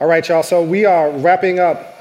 All 0.00 0.08
right, 0.08 0.28
y'all. 0.28 0.42
So 0.42 0.60
we 0.60 0.84
are 0.84 1.08
wrapping 1.08 1.60
up 1.60 1.94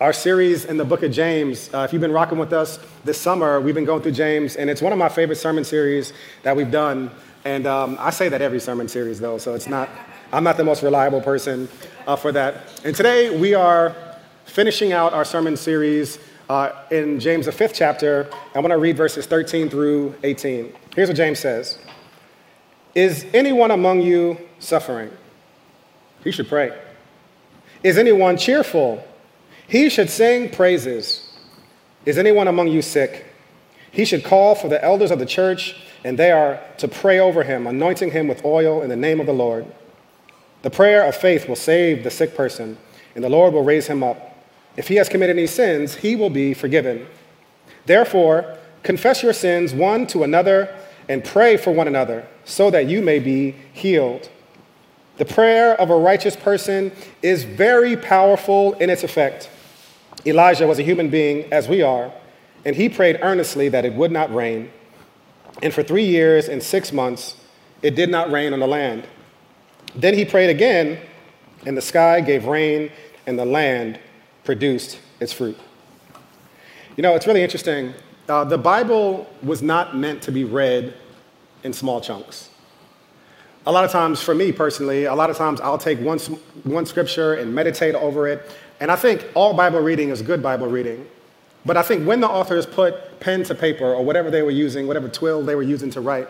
our 0.00 0.12
series 0.12 0.64
in 0.64 0.76
the 0.76 0.84
book 0.84 1.04
of 1.04 1.12
James. 1.12 1.72
Uh, 1.72 1.82
if 1.82 1.92
you've 1.92 2.02
been 2.02 2.10
rocking 2.10 2.36
with 2.36 2.52
us 2.52 2.80
this 3.04 3.16
summer, 3.16 3.60
we've 3.60 3.76
been 3.76 3.84
going 3.84 4.02
through 4.02 4.12
James, 4.12 4.56
and 4.56 4.68
it's 4.68 4.82
one 4.82 4.92
of 4.92 4.98
my 4.98 5.08
favorite 5.08 5.36
sermon 5.36 5.62
series 5.62 6.12
that 6.42 6.56
we've 6.56 6.72
done. 6.72 7.12
And 7.44 7.64
um, 7.68 7.96
I 8.00 8.10
say 8.10 8.28
that 8.28 8.42
every 8.42 8.58
sermon 8.58 8.88
series, 8.88 9.20
though, 9.20 9.38
so 9.38 9.54
it's 9.54 9.68
not, 9.68 9.88
I'm 10.32 10.42
not 10.42 10.56
the 10.56 10.64
most 10.64 10.82
reliable 10.82 11.20
person 11.20 11.68
uh, 12.08 12.16
for 12.16 12.32
that. 12.32 12.82
And 12.84 12.96
today 12.96 13.38
we 13.38 13.54
are 13.54 13.94
finishing 14.46 14.92
out 14.92 15.12
our 15.12 15.24
sermon 15.24 15.56
series 15.56 16.18
uh, 16.48 16.72
in 16.90 17.20
James, 17.20 17.46
the 17.46 17.52
fifth 17.52 17.72
chapter. 17.72 18.28
I 18.56 18.58
want 18.58 18.72
to 18.72 18.78
read 18.78 18.96
verses 18.96 19.26
13 19.26 19.70
through 19.70 20.12
18. 20.24 20.72
Here's 20.96 21.08
what 21.08 21.16
James 21.16 21.38
says 21.38 21.78
Is 22.96 23.26
anyone 23.32 23.70
among 23.70 24.00
you 24.02 24.38
suffering? 24.58 25.12
He 26.24 26.32
should 26.32 26.48
pray. 26.48 26.76
Is 27.82 27.98
anyone 27.98 28.36
cheerful? 28.36 29.04
He 29.68 29.88
should 29.90 30.10
sing 30.10 30.50
praises. 30.50 31.24
Is 32.04 32.18
anyone 32.18 32.48
among 32.48 32.68
you 32.68 32.82
sick? 32.82 33.26
He 33.90 34.04
should 34.04 34.24
call 34.24 34.54
for 34.54 34.68
the 34.68 34.82
elders 34.82 35.10
of 35.10 35.18
the 35.18 35.26
church, 35.26 35.76
and 36.04 36.18
they 36.18 36.30
are 36.30 36.60
to 36.78 36.88
pray 36.88 37.18
over 37.18 37.42
him, 37.42 37.66
anointing 37.66 38.10
him 38.10 38.28
with 38.28 38.44
oil 38.44 38.82
in 38.82 38.88
the 38.88 38.96
name 38.96 39.20
of 39.20 39.26
the 39.26 39.32
Lord. 39.32 39.66
The 40.62 40.70
prayer 40.70 41.04
of 41.04 41.14
faith 41.14 41.48
will 41.48 41.56
save 41.56 42.04
the 42.04 42.10
sick 42.10 42.34
person, 42.34 42.78
and 43.14 43.22
the 43.22 43.28
Lord 43.28 43.54
will 43.54 43.64
raise 43.64 43.86
him 43.86 44.02
up. 44.02 44.36
If 44.76 44.88
he 44.88 44.96
has 44.96 45.08
committed 45.08 45.36
any 45.36 45.46
sins, 45.46 45.96
he 45.96 46.16
will 46.16 46.30
be 46.30 46.54
forgiven. 46.54 47.06
Therefore, 47.86 48.56
confess 48.82 49.22
your 49.22 49.32
sins 49.32 49.72
one 49.72 50.06
to 50.08 50.22
another 50.22 50.74
and 51.08 51.24
pray 51.24 51.56
for 51.56 51.72
one 51.72 51.88
another, 51.88 52.26
so 52.44 52.70
that 52.70 52.86
you 52.86 53.02
may 53.02 53.18
be 53.18 53.54
healed. 53.72 54.28
The 55.18 55.24
prayer 55.24 55.74
of 55.80 55.90
a 55.90 55.96
righteous 55.96 56.36
person 56.36 56.92
is 57.22 57.42
very 57.42 57.96
powerful 57.96 58.74
in 58.74 58.88
its 58.88 59.02
effect. 59.02 59.50
Elijah 60.24 60.66
was 60.66 60.78
a 60.78 60.82
human 60.82 61.10
being 61.10 61.52
as 61.52 61.68
we 61.68 61.82
are, 61.82 62.12
and 62.64 62.76
he 62.76 62.88
prayed 62.88 63.18
earnestly 63.20 63.68
that 63.68 63.84
it 63.84 63.92
would 63.94 64.12
not 64.12 64.32
rain. 64.32 64.70
And 65.60 65.74
for 65.74 65.82
three 65.82 66.04
years 66.04 66.48
and 66.48 66.62
six 66.62 66.92
months, 66.92 67.36
it 67.82 67.96
did 67.96 68.10
not 68.10 68.30
rain 68.30 68.52
on 68.52 68.60
the 68.60 68.66
land. 68.68 69.08
Then 69.96 70.14
he 70.14 70.24
prayed 70.24 70.50
again, 70.50 71.00
and 71.66 71.76
the 71.76 71.82
sky 71.82 72.20
gave 72.20 72.46
rain, 72.46 72.90
and 73.26 73.36
the 73.36 73.44
land 73.44 73.98
produced 74.44 75.00
its 75.18 75.32
fruit. 75.32 75.58
You 76.96 77.02
know, 77.02 77.16
it's 77.16 77.26
really 77.26 77.42
interesting. 77.42 77.92
Uh, 78.28 78.44
the 78.44 78.58
Bible 78.58 79.26
was 79.42 79.62
not 79.62 79.96
meant 79.96 80.22
to 80.22 80.32
be 80.32 80.44
read 80.44 80.94
in 81.64 81.72
small 81.72 82.00
chunks 82.00 82.50
a 83.68 83.72
lot 83.72 83.84
of 83.84 83.90
times, 83.90 84.22
for 84.22 84.34
me 84.34 84.50
personally, 84.50 85.04
a 85.04 85.14
lot 85.14 85.28
of 85.28 85.36
times 85.36 85.60
I'll 85.60 85.76
take 85.76 86.00
one, 86.00 86.18
one 86.64 86.86
scripture 86.86 87.34
and 87.34 87.54
meditate 87.54 87.94
over 87.94 88.26
it. 88.26 88.50
And 88.80 88.90
I 88.90 88.96
think 88.96 89.26
all 89.34 89.52
Bible 89.52 89.80
reading 89.80 90.08
is 90.08 90.22
good 90.22 90.42
Bible 90.42 90.68
reading. 90.68 91.06
But 91.66 91.76
I 91.76 91.82
think 91.82 92.06
when 92.06 92.20
the 92.20 92.30
authors 92.30 92.64
put 92.64 93.20
pen 93.20 93.44
to 93.44 93.54
paper 93.54 93.84
or 93.84 94.02
whatever 94.02 94.30
they 94.30 94.40
were 94.40 94.50
using, 94.50 94.86
whatever 94.86 95.06
twill 95.06 95.42
they 95.42 95.54
were 95.54 95.62
using 95.62 95.90
to 95.90 96.00
write 96.00 96.28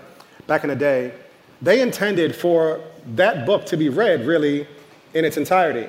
back 0.48 0.64
in 0.64 0.70
the 0.70 0.74
day, 0.74 1.14
they 1.62 1.80
intended 1.80 2.34
for 2.34 2.80
that 3.14 3.46
book 3.46 3.66
to 3.66 3.76
be 3.76 3.88
read 3.88 4.26
really 4.26 4.66
in 5.14 5.24
its 5.24 5.36
entirety. 5.36 5.88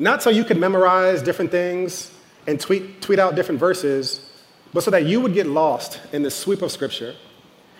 Not 0.00 0.24
so 0.24 0.30
you 0.30 0.42
could 0.42 0.58
memorize 0.58 1.22
different 1.22 1.52
things 1.52 2.12
and 2.48 2.58
tweet, 2.58 3.00
tweet 3.00 3.20
out 3.20 3.36
different 3.36 3.60
verses, 3.60 4.28
but 4.72 4.82
so 4.82 4.90
that 4.90 5.06
you 5.06 5.20
would 5.20 5.34
get 5.34 5.46
lost 5.46 6.00
in 6.12 6.24
the 6.24 6.32
sweep 6.32 6.62
of 6.62 6.72
Scripture. 6.72 7.14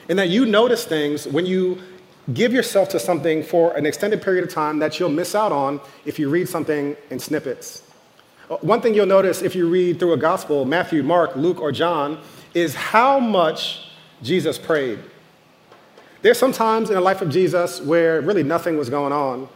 And 0.08 0.16
that 0.20 0.28
you 0.28 0.46
notice 0.46 0.84
things 0.84 1.26
when 1.26 1.44
you 1.44 1.82
give 2.34 2.52
yourself 2.52 2.88
to 2.90 3.00
something 3.00 3.42
for 3.42 3.76
an 3.76 3.86
extended 3.86 4.22
period 4.22 4.44
of 4.44 4.52
time 4.52 4.78
that 4.80 4.98
you'll 4.98 5.08
miss 5.08 5.34
out 5.34 5.52
on 5.52 5.80
if 6.04 6.18
you 6.18 6.28
read 6.28 6.48
something 6.48 6.96
in 7.10 7.18
snippets. 7.18 7.82
Uh, 8.50 8.56
one 8.56 8.80
thing 8.80 8.94
you'll 8.94 9.06
notice 9.06 9.42
if 9.42 9.54
you 9.54 9.68
read 9.68 9.98
through 9.98 10.12
a 10.12 10.16
gospel, 10.16 10.64
Matthew, 10.64 11.02
Mark, 11.02 11.36
Luke, 11.36 11.60
or 11.60 11.72
John, 11.72 12.20
is 12.54 12.74
how 12.74 13.18
much 13.18 13.90
Jesus 14.22 14.58
prayed. 14.58 14.98
There's 16.22 16.38
some 16.38 16.52
times 16.52 16.90
in 16.90 16.96
the 16.96 17.00
life 17.00 17.22
of 17.22 17.30
Jesus 17.30 17.80
where 17.80 18.20
really 18.20 18.42
nothing 18.42 18.77
was 18.77 18.90
going 18.90 19.12
on. 19.12 19.48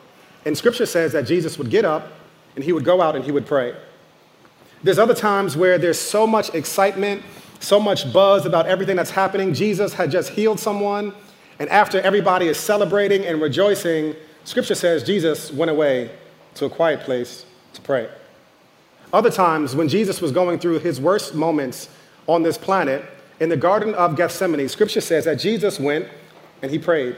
And 0.45 0.57
scripture 0.57 0.87
says 0.87 1.13
that 1.13 1.27
Jesus 1.27 1.59
would 1.59 1.71
get 1.71 1.85
up 1.85 2.09
and 2.55 2.65
he 2.65 2.73
would 2.73 2.85
go 2.85 3.01
out 3.01 3.17
and 3.17 3.25
he 3.25 3.33
would 3.33 3.47
pray. 3.47 3.75
There's 4.83 4.99
other 4.99 5.15
times 5.15 5.57
where 5.57 5.79
there's 5.79 5.99
so 5.99 6.27
much 6.27 6.55
excitement, 6.55 7.23
so 7.61 7.79
much 7.79 8.13
buzz 8.13 8.47
about 8.47 8.67
everything 8.67 8.97
that's 8.97 9.11
happening. 9.11 9.55
Jesus 9.55 9.95
had 9.95 10.11
just 10.11 10.31
healed 10.31 10.59
someone 10.59 11.15
and 11.59 11.69
after 11.71 12.01
everybody 12.01 12.49
is 12.49 12.59
celebrating 12.59 13.25
and 13.25 13.41
rejoicing, 13.41 14.15
scripture 14.45 14.75
says 14.75 15.03
Jesus 15.03 15.53
went 15.53 15.71
away 15.71 16.11
to 16.55 16.65
a 16.65 16.71
quiet 16.71 17.01
place 17.01 17.47
to 17.75 17.81
pray. 17.81 18.09
Other 19.13 19.31
times, 19.31 19.77
when 19.77 19.89
Jesus 19.89 20.21
was 20.21 20.33
going 20.33 20.59
through 20.59 20.79
his 20.79 21.01
worst 21.01 21.35
moments 21.35 21.89
on 22.27 22.43
this 22.43 22.57
planet, 22.57 23.05
in 23.41 23.49
the 23.49 23.57
Garden 23.57 23.95
of 23.95 24.17
Gethsemane, 24.17 24.69
scripture 24.69 25.01
says 25.01 25.25
that 25.25 25.39
Jesus 25.39 25.79
went 25.79 26.09
and 26.63 26.71
he 26.71 26.79
prayed. 26.79 27.17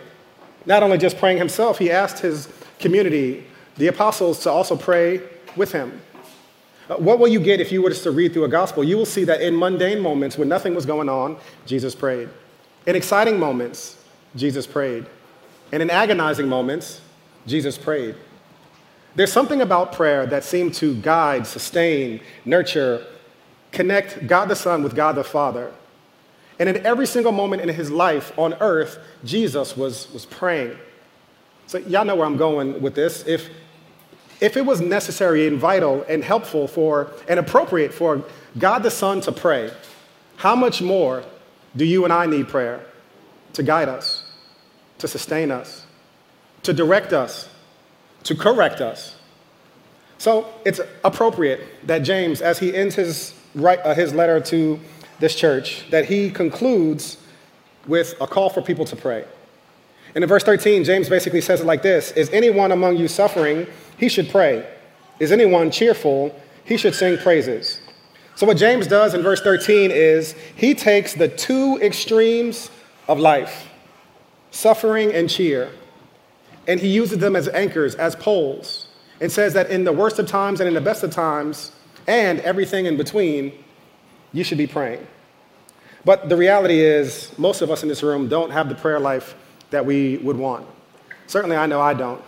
Not 0.66 0.82
only 0.82 0.98
just 0.98 1.18
praying 1.18 1.38
himself, 1.38 1.78
he 1.78 1.90
asked 1.90 2.18
his 2.18 2.48
community, 2.78 3.44
the 3.76 3.88
apostles, 3.88 4.40
to 4.40 4.50
also 4.50 4.76
pray 4.76 5.20
with 5.56 5.72
him. 5.72 6.00
Uh, 6.88 6.96
what 6.96 7.18
will 7.18 7.28
you 7.28 7.40
get 7.40 7.60
if 7.60 7.70
you 7.70 7.82
were 7.82 7.90
to 7.90 8.10
read 8.10 8.32
through 8.32 8.44
a 8.44 8.48
gospel? 8.48 8.82
You 8.82 8.96
will 8.96 9.06
see 9.06 9.24
that 9.24 9.40
in 9.40 9.56
mundane 9.56 10.00
moments 10.00 10.36
when 10.36 10.48
nothing 10.48 10.74
was 10.74 10.84
going 10.84 11.08
on, 11.08 11.36
Jesus 11.66 11.94
prayed. 11.94 12.28
In 12.86 12.96
exciting 12.96 13.38
moments, 13.38 14.03
Jesus 14.36 14.66
prayed. 14.66 15.06
And 15.72 15.82
in 15.82 15.90
agonizing 15.90 16.48
moments, 16.48 17.00
Jesus 17.46 17.78
prayed. 17.78 18.14
There's 19.14 19.32
something 19.32 19.60
about 19.60 19.92
prayer 19.92 20.26
that 20.26 20.44
seemed 20.44 20.74
to 20.74 20.94
guide, 20.94 21.46
sustain, 21.46 22.20
nurture, 22.44 23.06
connect 23.70 24.26
God 24.26 24.48
the 24.48 24.56
Son 24.56 24.82
with 24.82 24.94
God 24.94 25.14
the 25.14 25.24
Father. 25.24 25.72
And 26.58 26.68
in 26.68 26.84
every 26.86 27.06
single 27.06 27.32
moment 27.32 27.62
in 27.62 27.68
his 27.68 27.90
life 27.90 28.36
on 28.38 28.54
earth, 28.54 28.98
Jesus 29.24 29.76
was, 29.76 30.10
was 30.12 30.26
praying. 30.26 30.76
So, 31.66 31.78
y'all 31.78 32.04
know 32.04 32.14
where 32.14 32.26
I'm 32.26 32.36
going 32.36 32.80
with 32.82 32.94
this. 32.94 33.26
If, 33.26 33.48
if 34.40 34.56
it 34.56 34.64
was 34.64 34.80
necessary 34.80 35.46
and 35.46 35.58
vital 35.58 36.04
and 36.08 36.22
helpful 36.22 36.68
for 36.68 37.10
and 37.28 37.40
appropriate 37.40 37.92
for 37.92 38.24
God 38.58 38.82
the 38.82 38.90
Son 38.90 39.20
to 39.22 39.32
pray, 39.32 39.72
how 40.36 40.54
much 40.54 40.82
more 40.82 41.24
do 41.76 41.84
you 41.84 42.04
and 42.04 42.12
I 42.12 42.26
need 42.26 42.48
prayer 42.48 42.84
to 43.54 43.62
guide 43.62 43.88
us? 43.88 44.23
To 45.04 45.08
sustain 45.08 45.50
us, 45.50 45.84
to 46.62 46.72
direct 46.72 47.12
us, 47.12 47.50
to 48.22 48.34
correct 48.34 48.80
us. 48.80 49.16
So 50.16 50.48
it's 50.64 50.80
appropriate 51.04 51.60
that 51.86 51.98
James, 51.98 52.40
as 52.40 52.58
he 52.58 52.74
ends 52.74 52.94
his, 52.94 53.34
uh, 53.62 53.94
his 53.94 54.14
letter 54.14 54.40
to 54.40 54.80
this 55.20 55.34
church, 55.34 55.84
that 55.90 56.06
he 56.06 56.30
concludes 56.30 57.18
with 57.86 58.14
a 58.18 58.26
call 58.26 58.48
for 58.48 58.62
people 58.62 58.86
to 58.86 58.96
pray. 58.96 59.26
And 60.14 60.24
in 60.24 60.28
verse 60.28 60.42
13, 60.42 60.84
James 60.84 61.10
basically 61.10 61.42
says 61.42 61.60
it 61.60 61.66
like 61.66 61.82
this 61.82 62.12
Is 62.12 62.30
anyone 62.30 62.72
among 62.72 62.96
you 62.96 63.06
suffering? 63.06 63.66
He 63.98 64.08
should 64.08 64.30
pray. 64.30 64.66
Is 65.20 65.32
anyone 65.32 65.70
cheerful? 65.70 66.34
He 66.64 66.78
should 66.78 66.94
sing 66.94 67.18
praises. 67.18 67.78
So, 68.36 68.46
what 68.46 68.56
James 68.56 68.86
does 68.86 69.12
in 69.12 69.22
verse 69.22 69.42
13 69.42 69.90
is 69.90 70.34
he 70.56 70.72
takes 70.74 71.12
the 71.12 71.28
two 71.28 71.78
extremes 71.82 72.70
of 73.06 73.18
life 73.18 73.68
suffering, 74.54 75.12
and 75.12 75.28
cheer. 75.28 75.70
And 76.66 76.80
he 76.80 76.88
uses 76.88 77.18
them 77.18 77.34
as 77.36 77.48
anchors, 77.48 77.94
as 77.96 78.14
poles, 78.14 78.86
and 79.20 79.30
says 79.30 79.52
that 79.54 79.68
in 79.68 79.84
the 79.84 79.92
worst 79.92 80.18
of 80.18 80.26
times 80.26 80.60
and 80.60 80.68
in 80.68 80.74
the 80.74 80.80
best 80.80 81.02
of 81.02 81.10
times, 81.10 81.72
and 82.06 82.40
everything 82.40 82.86
in 82.86 82.96
between, 82.96 83.52
you 84.32 84.44
should 84.44 84.58
be 84.58 84.66
praying. 84.66 85.06
But 86.04 86.28
the 86.28 86.36
reality 86.36 86.80
is, 86.80 87.36
most 87.38 87.62
of 87.62 87.70
us 87.70 87.82
in 87.82 87.88
this 87.88 88.02
room 88.02 88.28
don't 88.28 88.50
have 88.50 88.68
the 88.68 88.74
prayer 88.74 89.00
life 89.00 89.34
that 89.70 89.84
we 89.84 90.18
would 90.18 90.36
want. 90.36 90.66
Certainly, 91.26 91.56
I 91.56 91.66
know 91.66 91.80
I 91.80 91.94
don't. 91.94 92.22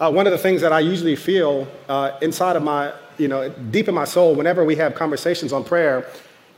Uh, 0.00 0.10
one 0.10 0.26
of 0.26 0.32
the 0.32 0.38
things 0.38 0.62
that 0.62 0.72
I 0.72 0.80
usually 0.80 1.14
feel 1.14 1.68
uh, 1.88 2.18
inside 2.22 2.56
of 2.56 2.62
my, 2.62 2.92
you 3.18 3.28
know, 3.28 3.50
deep 3.70 3.88
in 3.88 3.94
my 3.94 4.04
soul, 4.04 4.34
whenever 4.34 4.64
we 4.64 4.74
have 4.76 4.94
conversations 4.94 5.52
on 5.52 5.62
prayer, 5.62 6.06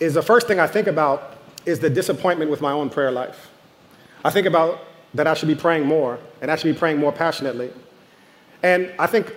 is 0.01 0.15
the 0.15 0.23
first 0.23 0.47
thing 0.47 0.59
I 0.59 0.67
think 0.67 0.87
about 0.87 1.37
is 1.67 1.79
the 1.79 1.91
disappointment 1.91 2.51
with 2.51 2.61
my 2.61 2.73
own 2.73 2.89
prayer 2.89 3.11
life. 3.11 3.51
I 4.25 4.31
think 4.31 4.47
about 4.47 4.81
that 5.15 5.27
I 5.27 5.35
should 5.35 5.49
be 5.49 5.55
praying 5.55 5.87
more, 5.87 6.19
and 6.41 6.51
I 6.51 6.57
should 6.57 6.73
be 6.73 6.79
praying 6.79 6.99
more 6.99 7.13
passionately. 7.13 7.71
And 8.63 8.93
I 8.99 9.07
think 9.07 9.33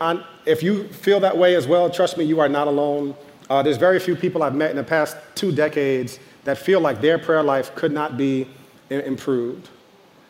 if 0.46 0.64
you 0.64 0.88
feel 0.88 1.20
that 1.20 1.38
way 1.38 1.56
as 1.56 1.68
well, 1.68 1.90
trust 1.90 2.18
me, 2.18 2.24
you 2.24 2.40
are 2.40 2.50
not 2.50 2.68
alone. 2.68 3.16
Uh, 3.50 3.62
there's 3.62 3.78
very 3.78 4.00
few 4.00 4.16
people 4.16 4.42
I've 4.42 4.56
met 4.56 4.72
in 4.72 4.78
the 4.78 4.84
past 4.84 5.18
two 5.36 5.52
decades 5.52 6.20
that 6.46 6.58
feel 6.58 6.80
like 6.80 7.02
their 7.02 7.20
prayer 7.20 7.44
life 7.44 7.76
could 7.76 7.92
not 7.92 8.18
be 8.18 8.48
improved. 8.90 9.70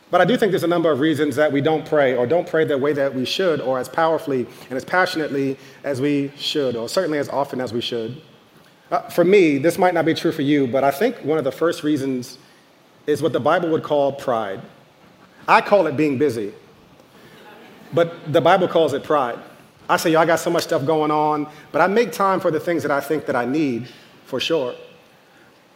But 0.09 0.21
I 0.21 0.25
do 0.25 0.37
think 0.37 0.51
there's 0.51 0.63
a 0.63 0.67
number 0.67 0.91
of 0.91 0.99
reasons 0.99 1.35
that 1.35 1.51
we 1.51 1.61
don't 1.61 1.85
pray 1.85 2.15
or 2.15 2.25
don't 2.25 2.47
pray 2.47 2.63
the 2.63 2.77
way 2.77 2.93
that 2.93 3.13
we 3.13 3.25
should 3.25 3.59
or 3.59 3.77
as 3.77 3.89
powerfully 3.89 4.47
and 4.69 4.77
as 4.77 4.85
passionately 4.85 5.57
as 5.83 5.99
we 5.99 6.31
should, 6.37 6.75
or 6.75 6.87
certainly 6.87 7.19
as 7.19 7.27
often 7.29 7.59
as 7.59 7.73
we 7.73 7.81
should. 7.81 8.21
Uh, 8.89 9.01
for 9.09 9.25
me, 9.25 9.57
this 9.57 9.77
might 9.77 9.93
not 9.93 10.05
be 10.05 10.13
true 10.13 10.31
for 10.31 10.43
you, 10.43 10.65
but 10.65 10.83
I 10.83 10.91
think 10.91 11.17
one 11.17 11.37
of 11.37 11.43
the 11.43 11.51
first 11.51 11.83
reasons 11.83 12.37
is 13.05 13.21
what 13.21 13.33
the 13.33 13.39
Bible 13.39 13.69
would 13.69 13.83
call 13.83 14.13
pride. 14.13 14.61
I 15.47 15.61
call 15.61 15.87
it 15.87 15.95
being 15.95 16.17
busy, 16.17 16.53
but 17.93 18.31
the 18.31 18.41
Bible 18.41 18.67
calls 18.67 18.93
it 18.93 19.03
pride. 19.03 19.39
I 19.89 19.97
say, 19.97 20.11
yo, 20.11 20.19
I 20.19 20.25
got 20.25 20.39
so 20.39 20.49
much 20.49 20.63
stuff 20.63 20.85
going 20.85 21.11
on, 21.11 21.47
but 21.71 21.81
I 21.81 21.87
make 21.87 22.11
time 22.11 22.39
for 22.39 22.51
the 22.51 22.59
things 22.59 22.83
that 22.83 22.91
I 22.91 22.99
think 22.99 23.25
that 23.27 23.35
I 23.35 23.45
need, 23.45 23.87
for 24.25 24.39
sure. 24.39 24.75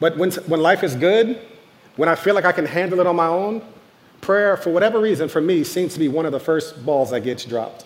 But 0.02 0.18
when, 0.18 0.32
when 0.32 0.60
life 0.60 0.84
is 0.84 0.96
good, 0.96 1.40
when 1.96 2.10
I 2.10 2.16
feel 2.16 2.36
like 2.36 2.44
I 2.44 2.52
can 2.52 2.66
handle 2.66 3.00
it 3.00 3.08
on 3.08 3.16
my 3.16 3.28
own, 3.28 3.62
prayer, 4.20 4.58
for 4.58 4.70
whatever 4.70 5.00
reason, 5.00 5.30
for 5.30 5.42
me, 5.42 5.64
seems 5.64 5.94
to 5.94 6.00
be 6.00 6.08
one 6.08 6.26
of 6.26 6.32
the 6.32 6.40
first 6.40 6.86
balls 6.86 7.12
that 7.12 7.22
gets 7.22 7.46
dropped. 7.46 7.86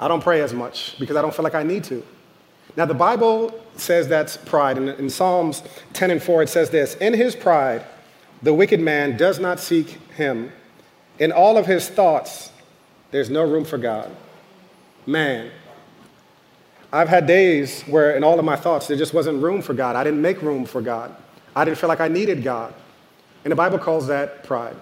I 0.00 0.08
don't 0.08 0.22
pray 0.22 0.40
as 0.42 0.52
much 0.52 0.98
because 0.98 1.16
I 1.16 1.22
don't 1.22 1.34
feel 1.34 1.42
like 1.42 1.54
I 1.54 1.62
need 1.62 1.84
to. 1.84 2.04
Now, 2.76 2.84
the 2.84 2.94
Bible 2.94 3.52
says 3.76 4.06
that's 4.06 4.36
pride. 4.36 4.76
In, 4.76 4.88
in 4.88 5.10
Psalms 5.10 5.62
10 5.94 6.10
and 6.10 6.22
4, 6.22 6.44
it 6.44 6.48
says 6.48 6.70
this 6.70 6.94
In 6.96 7.14
his 7.14 7.34
pride, 7.34 7.84
the 8.42 8.54
wicked 8.54 8.80
man 8.80 9.16
does 9.16 9.40
not 9.40 9.58
seek 9.58 9.88
him. 10.14 10.52
In 11.18 11.32
all 11.32 11.56
of 11.56 11.66
his 11.66 11.88
thoughts, 11.88 12.52
there's 13.10 13.30
no 13.30 13.42
room 13.42 13.64
for 13.64 13.78
God. 13.78 14.14
Man, 15.06 15.50
I've 16.92 17.08
had 17.08 17.26
days 17.26 17.82
where 17.82 18.16
in 18.16 18.24
all 18.24 18.38
of 18.38 18.44
my 18.44 18.56
thoughts, 18.56 18.86
there 18.86 18.96
just 18.96 19.12
wasn't 19.12 19.42
room 19.42 19.62
for 19.62 19.74
God. 19.74 19.96
I 19.96 20.04
didn't 20.04 20.22
make 20.22 20.42
room 20.42 20.64
for 20.64 20.80
God. 20.80 21.14
I 21.56 21.64
didn't 21.64 21.78
feel 21.78 21.88
like 21.88 22.00
I 22.00 22.08
needed 22.08 22.42
God. 22.42 22.72
And 23.44 23.50
the 23.50 23.56
Bible 23.56 23.78
calls 23.78 24.06
that 24.06 24.44
pride. 24.44 24.76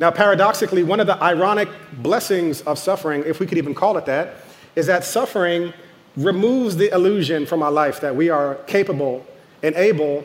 Now, 0.00 0.10
paradoxically, 0.10 0.82
one 0.82 1.00
of 1.00 1.06
the 1.06 1.22
ironic 1.22 1.68
blessings 1.92 2.62
of 2.62 2.78
suffering, 2.78 3.22
if 3.26 3.38
we 3.38 3.46
could 3.46 3.58
even 3.58 3.74
call 3.74 3.96
it 3.96 4.06
that, 4.06 4.34
is 4.74 4.86
that 4.86 5.04
suffering 5.04 5.72
removes 6.16 6.76
the 6.76 6.92
illusion 6.92 7.46
from 7.46 7.62
our 7.62 7.70
life 7.70 8.00
that 8.00 8.14
we 8.14 8.28
are 8.28 8.56
capable 8.66 9.24
and 9.62 9.74
able 9.76 10.24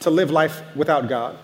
to 0.00 0.10
live 0.10 0.30
life 0.30 0.62
without 0.74 1.08
God. 1.08 1.36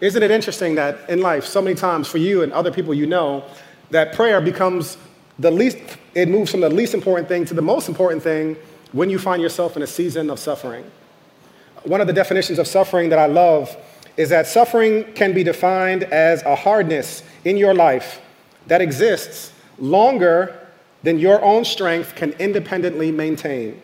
Isn't 0.00 0.22
it 0.22 0.30
interesting 0.30 0.74
that 0.74 1.08
in 1.08 1.20
life, 1.20 1.44
so 1.44 1.62
many 1.62 1.74
times 1.74 2.06
for 2.06 2.18
you 2.18 2.42
and 2.42 2.52
other 2.52 2.70
people 2.70 2.92
you 2.92 3.06
know, 3.06 3.44
that 3.90 4.12
prayer 4.14 4.40
becomes 4.40 4.98
the 5.38 5.50
least, 5.50 5.78
it 6.14 6.28
moves 6.28 6.50
from 6.50 6.60
the 6.60 6.68
least 6.68 6.94
important 6.94 7.28
thing 7.28 7.44
to 7.46 7.54
the 7.54 7.62
most 7.62 7.88
important 7.88 8.22
thing 8.22 8.56
when 8.92 9.10
you 9.10 9.18
find 9.18 9.40
yourself 9.40 9.76
in 9.76 9.82
a 9.82 9.86
season 9.86 10.30
of 10.30 10.38
suffering. 10.38 10.84
One 11.84 12.00
of 12.00 12.06
the 12.06 12.12
definitions 12.12 12.58
of 12.58 12.66
suffering 12.66 13.10
that 13.10 13.18
I 13.18 13.26
love 13.26 13.74
is 14.16 14.28
that 14.30 14.46
suffering 14.46 15.12
can 15.14 15.32
be 15.32 15.44
defined 15.44 16.04
as 16.04 16.42
a 16.42 16.54
hardness 16.54 17.22
in 17.44 17.56
your 17.56 17.74
life 17.74 18.20
that 18.66 18.80
exists 18.80 19.52
longer 19.78 20.58
than 21.02 21.18
your 21.18 21.42
own 21.42 21.64
strength 21.64 22.14
can 22.14 22.32
independently 22.32 23.12
maintain. 23.12 23.80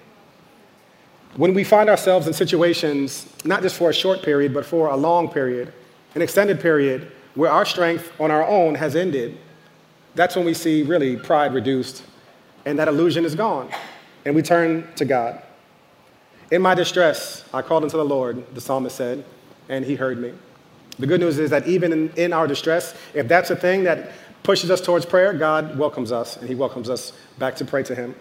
When 1.37 1.55
we 1.55 1.65
find 1.65 1.89
ourselves 1.89 2.27
in 2.27 2.33
situations, 2.33 3.27
not 3.45 3.63
just 3.63 3.77
for 3.77 3.91
a 3.91 3.95
short 3.95 4.23
period, 4.23 4.53
but 4.53 4.67
for 4.67 4.89
a 4.89 4.97
long 4.97 5.29
period, 5.29 5.73
an 6.15 6.23
extended 6.23 6.61
period, 6.61 7.11
where 7.35 7.51
our 7.51 7.65
strength 7.65 8.13
on 8.21 8.31
our 8.31 8.47
own 8.47 8.75
has 8.75 8.95
ended, 8.95 9.39
that's 10.15 10.37
when 10.37 10.45
we 10.45 10.55
see 10.55 10.83
really 10.83 11.17
pride 11.17 11.55
reduced 11.55 12.05
and 12.65 12.79
that 12.79 12.89
illusion 12.89 13.25
is 13.25 13.35
gone. 13.35 13.71
And 14.25 14.35
we 14.35 14.43
turn 14.43 14.87
to 14.97 15.05
God. 15.05 15.43
In 16.51 16.63
my 16.63 16.75
distress, 16.75 17.45
I 17.53 17.63
called 17.63 17.83
unto 17.83 17.97
the 17.97 18.05
Lord, 18.05 18.55
the 18.55 18.61
psalmist 18.61 18.97
said, 18.97 19.25
and 19.69 19.85
he 19.85 19.95
heard 19.95 20.19
me. 20.19 20.33
The 20.99 21.07
good 21.07 21.21
news 21.21 21.39
is 21.39 21.51
that 21.51 21.67
even 21.67 21.93
in, 21.93 22.11
in 22.17 22.33
our 22.33 22.47
distress, 22.47 22.95
if 23.15 23.27
that's 23.27 23.51
a 23.51 23.57
thing 23.57 23.85
that 23.85 24.13
pushes 24.43 24.71
us 24.71 24.81
towards 24.81 25.07
prayer, 25.07 25.33
God 25.33 25.79
welcomes 25.79 26.13
us 26.13 26.37
and 26.37 26.49
he 26.49 26.55
welcomes 26.55 26.91
us 26.91 27.13
back 27.39 27.57
to 27.57 27.65
pray 27.65 27.83
to 27.85 27.95
him. 27.95 28.15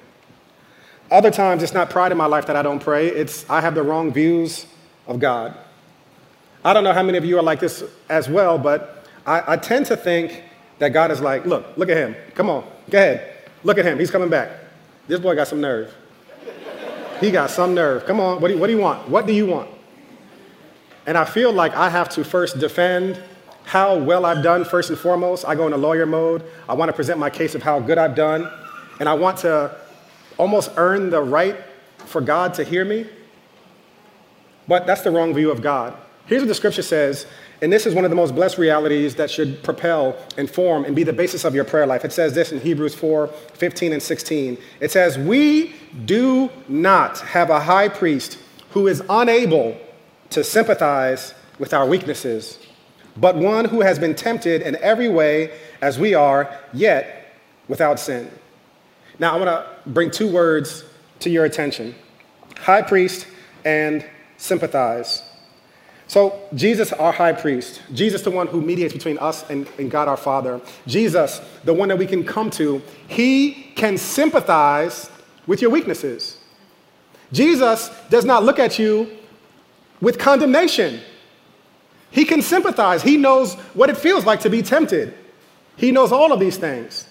Other 1.11 1.29
times, 1.29 1.61
it's 1.61 1.73
not 1.73 1.89
pride 1.89 2.13
in 2.13 2.17
my 2.17 2.25
life 2.25 2.45
that 2.45 2.55
I 2.55 2.61
don't 2.61 2.79
pray, 2.79 3.07
it's 3.07 3.47
I 3.49 3.59
have 3.59 3.75
the 3.75 3.83
wrong 3.83 4.13
views 4.13 4.65
of 5.07 5.19
God. 5.19 5.57
I 6.63 6.73
don't 6.73 6.83
know 6.83 6.93
how 6.93 7.03
many 7.03 7.17
of 7.17 7.25
you 7.25 7.37
are 7.37 7.43
like 7.43 7.59
this 7.59 7.83
as 8.09 8.29
well, 8.29 8.57
but 8.57 9.05
I, 9.25 9.53
I 9.53 9.57
tend 9.57 9.87
to 9.87 9.97
think 9.97 10.43
that 10.79 10.89
God 10.89 11.11
is 11.11 11.21
like, 11.21 11.45
look, 11.45 11.65
look 11.77 11.89
at 11.89 11.97
him. 11.97 12.15
Come 12.35 12.49
on, 12.49 12.65
go 12.89 12.97
ahead. 12.97 13.37
Look 13.63 13.77
at 13.77 13.85
him. 13.85 13.99
He's 13.99 14.11
coming 14.11 14.29
back. 14.29 14.49
This 15.07 15.19
boy 15.19 15.35
got 15.35 15.47
some 15.47 15.61
nerve. 15.61 15.93
He 17.19 17.31
got 17.31 17.49
some 17.49 17.75
nerve. 17.75 18.05
Come 18.05 18.19
on, 18.19 18.41
what 18.41 18.47
do, 18.47 18.55
you, 18.55 18.59
what 18.59 18.67
do 18.67 18.73
you 18.73 18.79
want? 18.79 19.07
What 19.09 19.27
do 19.27 19.33
you 19.33 19.45
want? 19.45 19.69
And 21.05 21.17
I 21.17 21.25
feel 21.25 21.51
like 21.51 21.75
I 21.75 21.89
have 21.89 22.09
to 22.09 22.23
first 22.23 22.59
defend 22.59 23.21
how 23.63 23.97
well 23.97 24.25
I've 24.25 24.43
done, 24.43 24.65
first 24.65 24.89
and 24.89 24.97
foremost. 24.97 25.45
I 25.45 25.55
go 25.55 25.65
into 25.65 25.77
lawyer 25.77 26.05
mode. 26.05 26.43
I 26.67 26.73
want 26.73 26.89
to 26.89 26.93
present 26.93 27.19
my 27.19 27.29
case 27.29 27.55
of 27.55 27.63
how 27.63 27.79
good 27.79 27.97
I've 27.97 28.15
done. 28.15 28.51
And 28.99 29.07
I 29.07 29.13
want 29.13 29.37
to 29.39 29.75
almost 30.37 30.71
earn 30.77 31.09
the 31.09 31.21
right 31.21 31.57
for 31.97 32.21
God 32.21 32.53
to 32.55 32.63
hear 32.63 32.83
me. 32.83 33.07
But 34.67 34.85
that's 34.85 35.01
the 35.01 35.11
wrong 35.11 35.33
view 35.33 35.51
of 35.51 35.61
God. 35.61 35.95
Here's 36.31 36.43
what 36.43 36.47
the 36.47 36.55
scripture 36.55 36.81
says, 36.81 37.25
and 37.61 37.73
this 37.73 37.85
is 37.85 37.93
one 37.93 38.05
of 38.05 38.09
the 38.09 38.15
most 38.15 38.35
blessed 38.35 38.57
realities 38.57 39.15
that 39.15 39.29
should 39.29 39.61
propel, 39.63 40.17
inform, 40.37 40.85
and 40.85 40.95
be 40.95 41.03
the 41.03 41.11
basis 41.11 41.43
of 41.43 41.53
your 41.53 41.65
prayer 41.65 41.85
life. 41.85 42.05
It 42.05 42.13
says 42.13 42.33
this 42.33 42.53
in 42.53 42.61
Hebrews 42.61 42.95
4 42.95 43.27
15 43.27 43.91
and 43.91 44.01
16. 44.01 44.57
It 44.79 44.91
says, 44.91 45.17
We 45.17 45.75
do 46.05 46.49
not 46.69 47.19
have 47.19 47.49
a 47.49 47.59
high 47.59 47.89
priest 47.89 48.37
who 48.69 48.87
is 48.87 49.03
unable 49.09 49.77
to 50.29 50.41
sympathize 50.41 51.33
with 51.59 51.73
our 51.73 51.85
weaknesses, 51.85 52.59
but 53.17 53.35
one 53.35 53.65
who 53.65 53.81
has 53.81 53.99
been 53.99 54.15
tempted 54.15 54.61
in 54.61 54.77
every 54.77 55.09
way 55.09 55.51
as 55.81 55.99
we 55.99 56.13
are, 56.13 56.57
yet 56.71 57.35
without 57.67 57.99
sin. 57.99 58.31
Now, 59.19 59.35
I 59.35 59.37
want 59.37 59.49
to 59.49 59.89
bring 59.89 60.09
two 60.09 60.31
words 60.31 60.85
to 61.19 61.29
your 61.29 61.43
attention 61.43 61.93
high 62.57 62.83
priest 62.83 63.27
and 63.65 64.05
sympathize. 64.37 65.23
So, 66.11 66.37
Jesus, 66.53 66.91
our 66.91 67.13
high 67.13 67.31
priest, 67.31 67.81
Jesus, 67.93 68.21
the 68.21 68.31
one 68.31 68.47
who 68.47 68.59
mediates 68.59 68.91
between 68.91 69.17
us 69.19 69.49
and, 69.49 69.65
and, 69.79 69.89
God 69.89 70.09
our 70.09 70.17
Father, 70.17 70.59
Jesus, 70.85 71.39
the 71.63 71.73
one 71.73 71.87
that 71.87 71.97
we 71.97 72.05
can 72.05 72.25
come 72.25 72.49
to, 72.49 72.81
he 73.07 73.71
can 73.77 73.97
sympathize 73.97 75.09
with 75.47 75.61
your 75.61 75.71
weaknesses. 75.71 76.37
Jesus 77.31 77.89
does 78.09 78.25
not 78.25 78.43
look 78.43 78.59
at 78.59 78.77
you 78.77 79.09
with 80.01 80.19
condemnation. 80.19 80.99
He 82.09 82.25
can 82.25 82.41
sympathize. 82.41 83.01
He 83.01 83.15
knows 83.15 83.53
what 83.73 83.89
it 83.89 83.95
feels 83.95 84.25
like 84.25 84.41
to 84.41 84.49
be 84.49 84.61
tempted. 84.61 85.13
He 85.77 85.93
knows 85.93 86.11
all 86.11 86.33
of 86.33 86.41
these 86.41 86.57
things. 86.57 87.07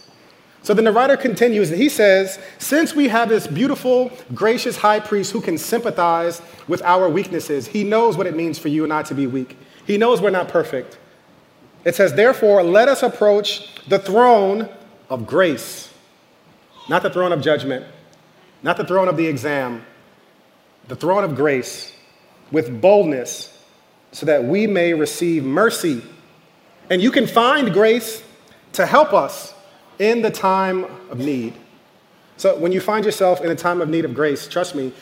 So 0.63 0.75
then 0.75 0.85
the 0.85 0.93
writer 0.93 1.17
continues 1.17 1.71
and 1.71 1.81
he 1.81 1.89
says, 1.89 2.39
Since 2.59 2.95
we 2.95 3.09
have 3.09 3.29
this 3.29 3.47
beautiful, 3.47 4.11
gracious 4.35 4.77
high 4.77 5.01
priest 5.01 5.33
who 5.33 5.41
can 5.41 5.57
sympathize 5.57 6.43
with 6.69 6.83
our 6.83 7.09
weaknesses, 7.09 7.67
he 7.67 7.83
knows 7.83 8.17
what 8.17 8.27
it 8.27 8.37
means 8.37 8.59
for 8.59 8.69
you 8.69 8.85
and 8.85 8.93
I 8.93 9.03
to 9.05 9.15
be 9.15 9.27
weak. 9.27 9.57
He 9.87 9.97
knows 9.97 10.21
we're 10.21 10.31
not 10.31 10.49
perfect. 10.49 10.99
It 11.85 11.95
says, 11.95 12.13
Therefore, 12.13 12.63
let 12.63 12.89
us 12.89 13.03
approach 13.03 13.75
the 13.87 13.99
throne 13.99 14.69
of 15.09 15.27
grace, 15.27 15.93
not 16.89 17.03
the 17.03 17.11
throne 17.11 17.33
of 17.33 17.41
judgment, 17.41 17.87
not 18.63 18.77
the 18.77 18.85
throne 18.85 19.09
of 19.09 19.17
the 19.17 19.27
exam, 19.27 19.85
the 20.89 20.97
throne 20.97 21.25
of 21.25 21.35
grace 21.35 21.95
with 22.53 22.81
boldness 22.81 23.57
so 24.13 24.27
that 24.27 24.45
we 24.45 24.67
may 24.67 24.93
receive 24.93 25.45
mercy. 25.45 26.03
And 26.91 27.01
you 27.01 27.11
can 27.11 27.27
find 27.27 27.73
grace 27.73 28.23
to 28.73 28.85
help 28.85 29.13
us 29.13 29.55
in 30.01 30.23
the 30.23 30.31
time 30.31 30.85
of 31.11 31.19
need. 31.19 31.55
So 32.39 32.59
when 32.59 32.73
you 32.73 32.81
find 32.81 33.05
yourself 33.05 33.43
in 33.43 33.51
a 33.51 33.55
time 33.55 33.83
of 33.83 33.89
need 33.89 34.07
of 34.07 34.15
grace, 34.15 34.49
trust 34.49 34.75
me, 34.75 34.93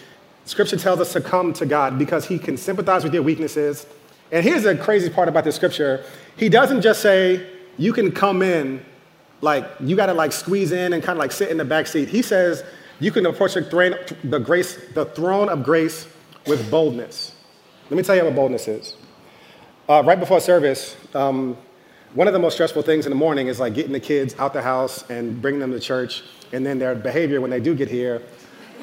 Scripture 0.45 0.77
tells 0.77 0.99
us 0.99 1.13
to 1.13 1.21
come 1.21 1.53
to 1.55 1.65
God 1.65 1.99
because 1.99 2.27
He 2.27 2.39
can 2.39 2.57
sympathize 2.57 3.05
with 3.05 3.15
your 3.15 3.23
weaknesses. 3.23 3.87
And 4.33 4.45
here's 4.45 4.65
the 4.65 4.77
crazy 4.77 5.09
part 5.09 5.29
about 5.29 5.45
the 5.45 5.53
Scripture 5.53 6.05
He 6.37 6.49
doesn't 6.49 6.83
just 6.83 7.01
say, 7.01 7.47
you 7.79 7.93
can 7.93 8.11
come 8.11 8.43
in, 8.43 8.85
like, 9.41 9.65
you 9.79 9.95
got 9.95 10.07
to 10.07 10.15
like 10.15 10.33
squeeze 10.33 10.73
in 10.73 10.93
and 10.93 11.03
kind 11.03 11.17
of 11.17 11.21
like 11.21 11.31
sit 11.31 11.49
in 11.49 11.57
the 11.59 11.65
back 11.65 11.87
seat. 11.87 12.09
He 12.09 12.21
says, 12.21 12.65
you 12.99 13.13
can 13.13 13.25
approach 13.25 13.55
the 13.55 13.63
throne, 13.63 13.95
the, 14.25 14.41
grace, 14.41 14.77
the 14.95 15.05
throne 15.05 15.49
of 15.49 15.63
grace 15.63 16.09
with 16.45 16.69
boldness. 16.73 17.37
Let 17.89 17.97
me 17.97 18.03
tell 18.03 18.17
you 18.17 18.25
what 18.25 18.35
boldness 18.35 18.67
is. 18.67 18.97
Uh, 19.89 20.03
right 20.05 20.19
before 20.19 20.41
service, 20.41 20.97
um, 21.15 21.57
one 22.15 22.27
of 22.27 22.33
the 22.33 22.39
most 22.39 22.55
stressful 22.55 22.83
things 22.83 23.07
in 23.07 23.11
the 23.11 23.17
morning 23.17 23.49
is 23.49 23.61
like 23.61 23.75
getting 23.75 23.93
the 23.93 24.01
kids 24.01 24.35
out 24.39 24.53
the 24.53 24.63
house 24.63 25.09
and 25.11 25.41
bringing 25.43 25.61
them 25.61 25.73
to 25.73 25.81
church, 25.81 26.23
and 26.53 26.65
then 26.65 26.79
their 26.79 26.95
behavior 26.95 27.41
when 27.41 27.51
they 27.51 27.61
do 27.61 27.75
get 27.75 27.89
here. 27.89 28.23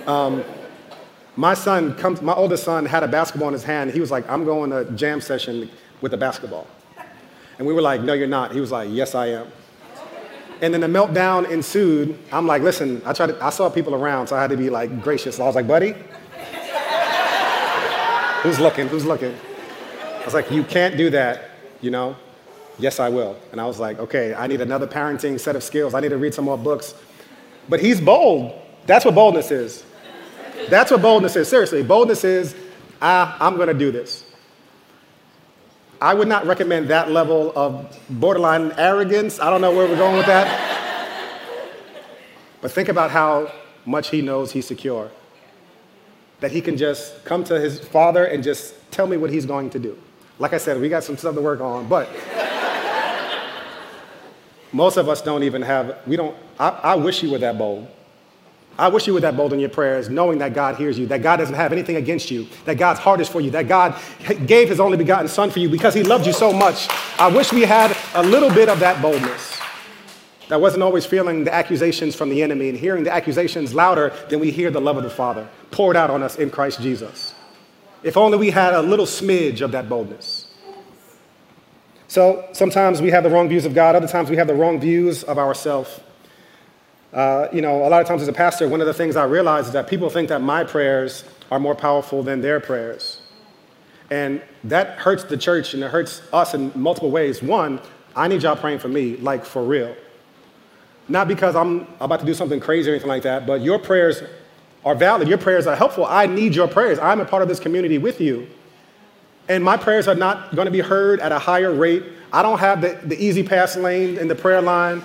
Um, 0.05 0.43
my 1.35 1.53
son, 1.53 1.95
comes, 1.95 2.21
my 2.21 2.33
oldest 2.33 2.63
son, 2.63 2.85
had 2.85 3.03
a 3.03 3.07
basketball 3.07 3.49
in 3.49 3.53
his 3.53 3.63
hand. 3.63 3.91
He 3.91 3.99
was 3.99 4.11
like, 4.11 4.29
"I'm 4.29 4.45
going 4.45 4.69
to 4.69 4.85
jam 4.91 5.19
session 5.21 5.69
with 6.01 6.13
a 6.13 6.17
basketball," 6.17 6.67
and 7.57 7.67
we 7.67 7.73
were 7.73 7.81
like, 7.81 8.01
"No, 8.01 8.13
you're 8.13 8.27
not." 8.27 8.51
He 8.51 8.61
was 8.61 8.71
like, 8.71 8.89
"Yes, 8.91 9.15
I 9.15 9.27
am." 9.27 9.47
And 10.61 10.73
then 10.73 10.81
the 10.81 10.87
meltdown 10.87 11.49
ensued. 11.49 12.17
I'm 12.31 12.47
like, 12.47 12.61
"Listen, 12.61 13.01
I 13.05 13.13
tried. 13.13 13.27
To, 13.27 13.43
I 13.43 13.49
saw 13.49 13.69
people 13.69 13.95
around, 13.95 14.27
so 14.27 14.35
I 14.35 14.41
had 14.41 14.51
to 14.51 14.57
be 14.57 14.69
like 14.69 15.01
gracious. 15.01 15.39
I 15.39 15.45
was 15.45 15.55
like, 15.55 15.67
"Buddy, 15.67 15.95
who's 18.43 18.59
looking? 18.59 18.87
Who's 18.87 19.05
looking?" 19.05 19.35
I 20.21 20.25
was 20.25 20.33
like, 20.33 20.51
"You 20.51 20.63
can't 20.63 20.95
do 20.95 21.09
that, 21.09 21.49
you 21.81 21.89
know." 21.89 22.15
Yes, 22.77 22.99
I 22.99 23.09
will. 23.09 23.37
And 23.51 23.61
I 23.61 23.65
was 23.65 23.79
like, 23.79 23.99
okay, 23.99 24.33
I 24.33 24.47
need 24.47 24.61
another 24.61 24.87
parenting 24.87 25.39
set 25.39 25.55
of 25.55 25.63
skills. 25.63 25.93
I 25.93 25.99
need 25.99 26.09
to 26.09 26.17
read 26.17 26.33
some 26.33 26.45
more 26.45 26.57
books. 26.57 26.93
But 27.69 27.79
he's 27.79 28.01
bold. 28.01 28.53
That's 28.85 29.05
what 29.05 29.15
boldness 29.15 29.51
is. 29.51 29.83
That's 30.69 30.91
what 30.91 31.01
boldness 31.01 31.35
is. 31.35 31.47
Seriously, 31.47 31.83
boldness 31.83 32.23
is, 32.23 32.55
ah, 33.01 33.37
I'm 33.39 33.55
going 33.55 33.67
to 33.67 33.73
do 33.73 33.91
this. 33.91 34.23
I 36.01 36.13
would 36.13 36.27
not 36.27 36.45
recommend 36.45 36.89
that 36.89 37.09
level 37.11 37.53
of 37.55 37.97
borderline 38.09 38.73
arrogance. 38.77 39.39
I 39.39 39.49
don't 39.49 39.61
know 39.61 39.73
where 39.73 39.87
we're 39.87 39.95
going 39.95 40.17
with 40.17 40.25
that. 40.25 40.73
But 42.61 42.71
think 42.71 42.89
about 42.89 43.11
how 43.11 43.51
much 43.85 44.09
he 44.09 44.21
knows 44.21 44.51
he's 44.51 44.67
secure. 44.67 45.09
That 46.41 46.51
he 46.51 46.61
can 46.61 46.75
just 46.75 47.23
come 47.23 47.43
to 47.45 47.59
his 47.59 47.79
father 47.79 48.25
and 48.25 48.43
just 48.43 48.75
tell 48.91 49.07
me 49.07 49.17
what 49.17 49.29
he's 49.29 49.45
going 49.45 49.69
to 49.71 49.79
do. 49.79 49.97
Like 50.37 50.53
I 50.53 50.57
said, 50.57 50.81
we 50.81 50.89
got 50.89 51.03
some 51.03 51.15
stuff 51.17 51.35
to 51.35 51.41
work 51.41 51.61
on, 51.61 51.87
but 51.87 52.09
most 54.75 54.97
of 54.97 55.07
us 55.07 55.21
don't 55.21 55.43
even 55.43 55.61
have, 55.61 55.97
we 56.05 56.17
don't, 56.17 56.35
I, 56.59 56.67
I 56.67 56.95
wish 56.95 57.23
you 57.23 57.31
were 57.31 57.37
that 57.37 57.57
bold. 57.57 57.87
I 58.77 58.89
wish 58.89 59.07
you 59.07 59.13
were 59.13 59.21
that 59.21 59.37
bold 59.37 59.53
in 59.53 59.59
your 59.61 59.69
prayers, 59.69 60.09
knowing 60.09 60.39
that 60.39 60.53
God 60.53 60.75
hears 60.75 60.99
you, 60.99 61.05
that 61.07 61.21
God 61.21 61.37
doesn't 61.37 61.55
have 61.55 61.71
anything 61.71 61.95
against 61.95 62.29
you, 62.29 62.45
that 62.65 62.77
God's 62.77 62.99
heart 62.99 63.21
is 63.21 63.29
for 63.29 63.39
you, 63.39 63.51
that 63.51 63.69
God 63.69 63.95
gave 64.45 64.67
his 64.67 64.81
only 64.81 64.97
begotten 64.97 65.29
Son 65.29 65.49
for 65.49 65.59
you 65.59 65.69
because 65.69 65.93
he 65.93 66.03
loved 66.03 66.27
you 66.27 66.33
so 66.33 66.51
much. 66.51 66.89
I 67.17 67.29
wish 67.29 67.53
we 67.53 67.61
had 67.61 67.95
a 68.15 68.23
little 68.23 68.49
bit 68.49 68.67
of 68.67 68.81
that 68.81 69.01
boldness. 69.01 69.57
That 70.49 70.59
wasn't 70.59 70.83
always 70.83 71.05
feeling 71.05 71.45
the 71.45 71.53
accusations 71.53 72.13
from 72.13 72.29
the 72.29 72.43
enemy 72.43 72.67
and 72.67 72.77
hearing 72.77 73.05
the 73.05 73.13
accusations 73.13 73.73
louder 73.73 74.13
than 74.29 74.41
we 74.41 74.51
hear 74.51 74.71
the 74.71 74.81
love 74.81 74.97
of 74.97 75.03
the 75.03 75.09
Father 75.09 75.47
poured 75.71 75.95
out 75.95 76.09
on 76.09 76.21
us 76.21 76.35
in 76.35 76.49
Christ 76.49 76.81
Jesus. 76.81 77.33
If 78.03 78.17
only 78.17 78.37
we 78.37 78.51
had 78.51 78.73
a 78.73 78.81
little 78.81 79.05
smidge 79.05 79.61
of 79.61 79.71
that 79.71 79.87
boldness. 79.87 80.44
So 82.15 82.47
sometimes 82.53 83.01
we 83.01 83.11
have 83.11 83.25
the 83.25 83.29
wrong 83.29 83.49
views 83.49 83.65
of 83.65 83.73
God, 83.73 83.93
other 83.93 84.07
times 84.07 84.29
we 84.29 84.37
have 84.37 84.47
the 84.47 84.55
wrong 84.55 84.79
views 84.79 85.23
of 85.23 85.37
ourselves. 85.37 85.99
Uh, 87.11 87.49
you 87.51 87.59
know, 87.59 87.85
a 87.85 87.89
lot 87.89 87.99
of 87.99 88.07
times 88.07 88.21
as 88.21 88.29
a 88.29 88.33
pastor, 88.33 88.69
one 88.69 88.79
of 88.79 88.87
the 88.87 88.93
things 88.93 89.17
I 89.17 89.25
realize 89.25 89.67
is 89.67 89.73
that 89.73 89.89
people 89.89 90.09
think 90.09 90.29
that 90.29 90.39
my 90.39 90.63
prayers 90.63 91.25
are 91.51 91.59
more 91.59 91.75
powerful 91.75 92.23
than 92.23 92.39
their 92.39 92.61
prayers. 92.61 93.19
And 94.11 94.41
that 94.63 94.97
hurts 94.97 95.25
the 95.25 95.35
church 95.35 95.73
and 95.73 95.83
it 95.83 95.91
hurts 95.91 96.21
us 96.31 96.53
in 96.53 96.71
multiple 96.73 97.11
ways. 97.11 97.43
One, 97.43 97.81
I 98.15 98.29
need 98.29 98.43
y'all 98.43 98.55
praying 98.55 98.79
for 98.79 98.87
me, 98.87 99.17
like 99.17 99.43
for 99.43 99.61
real. 99.61 99.93
Not 101.09 101.27
because 101.27 101.53
I'm 101.53 101.85
about 101.99 102.21
to 102.21 102.25
do 102.25 102.33
something 102.33 102.61
crazy 102.61 102.91
or 102.91 102.93
anything 102.93 103.09
like 103.09 103.23
that, 103.23 103.45
but 103.45 103.59
your 103.59 103.77
prayers 103.77 104.23
are 104.85 104.95
valid. 104.95 105.27
Your 105.27 105.37
prayers 105.37 105.67
are 105.67 105.75
helpful. 105.75 106.05
I 106.05 106.27
need 106.27 106.55
your 106.55 106.69
prayers. 106.69 106.97
I'm 106.97 107.19
a 107.19 107.25
part 107.25 107.41
of 107.43 107.49
this 107.49 107.59
community 107.59 107.97
with 107.97 108.21
you. 108.21 108.47
And 109.47 109.63
my 109.63 109.77
prayers 109.77 110.07
are 110.07 110.15
not 110.15 110.55
going 110.55 110.65
to 110.65 110.71
be 110.71 110.79
heard 110.79 111.19
at 111.19 111.31
a 111.31 111.39
higher 111.39 111.73
rate. 111.73 112.03
I 112.33 112.41
don't 112.41 112.59
have 112.59 112.81
the, 112.81 112.99
the 113.03 113.23
E-ZPass 113.23 113.81
lane 113.81 114.17
in 114.17 114.27
the 114.27 114.35
prayer 114.35 114.61
line. 114.61 115.03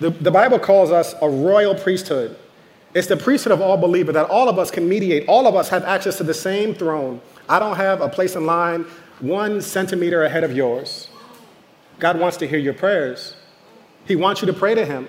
The, 0.00 0.10
the 0.10 0.30
Bible 0.30 0.58
calls 0.58 0.90
us 0.90 1.14
a 1.22 1.28
royal 1.28 1.74
priesthood. 1.74 2.36
It's 2.92 3.06
the 3.06 3.16
priesthood 3.16 3.52
of 3.52 3.60
all 3.60 3.76
believers 3.76 4.14
that 4.14 4.28
all 4.30 4.48
of 4.48 4.58
us 4.58 4.70
can 4.70 4.88
mediate. 4.88 5.28
All 5.28 5.46
of 5.46 5.54
us 5.54 5.68
have 5.68 5.84
access 5.84 6.16
to 6.18 6.24
the 6.24 6.34
same 6.34 6.74
throne. 6.74 7.20
I 7.48 7.58
don't 7.58 7.76
have 7.76 8.00
a 8.00 8.08
place 8.08 8.36
in 8.36 8.46
line 8.46 8.86
one 9.20 9.60
centimeter 9.62 10.24
ahead 10.24 10.44
of 10.44 10.54
yours. 10.54 11.08
God 11.98 12.18
wants 12.18 12.36
to 12.38 12.46
hear 12.46 12.58
your 12.58 12.74
prayers. 12.74 13.36
He 14.06 14.16
wants 14.16 14.42
you 14.42 14.46
to 14.46 14.52
pray 14.52 14.74
to 14.74 14.84
Him. 14.84 15.08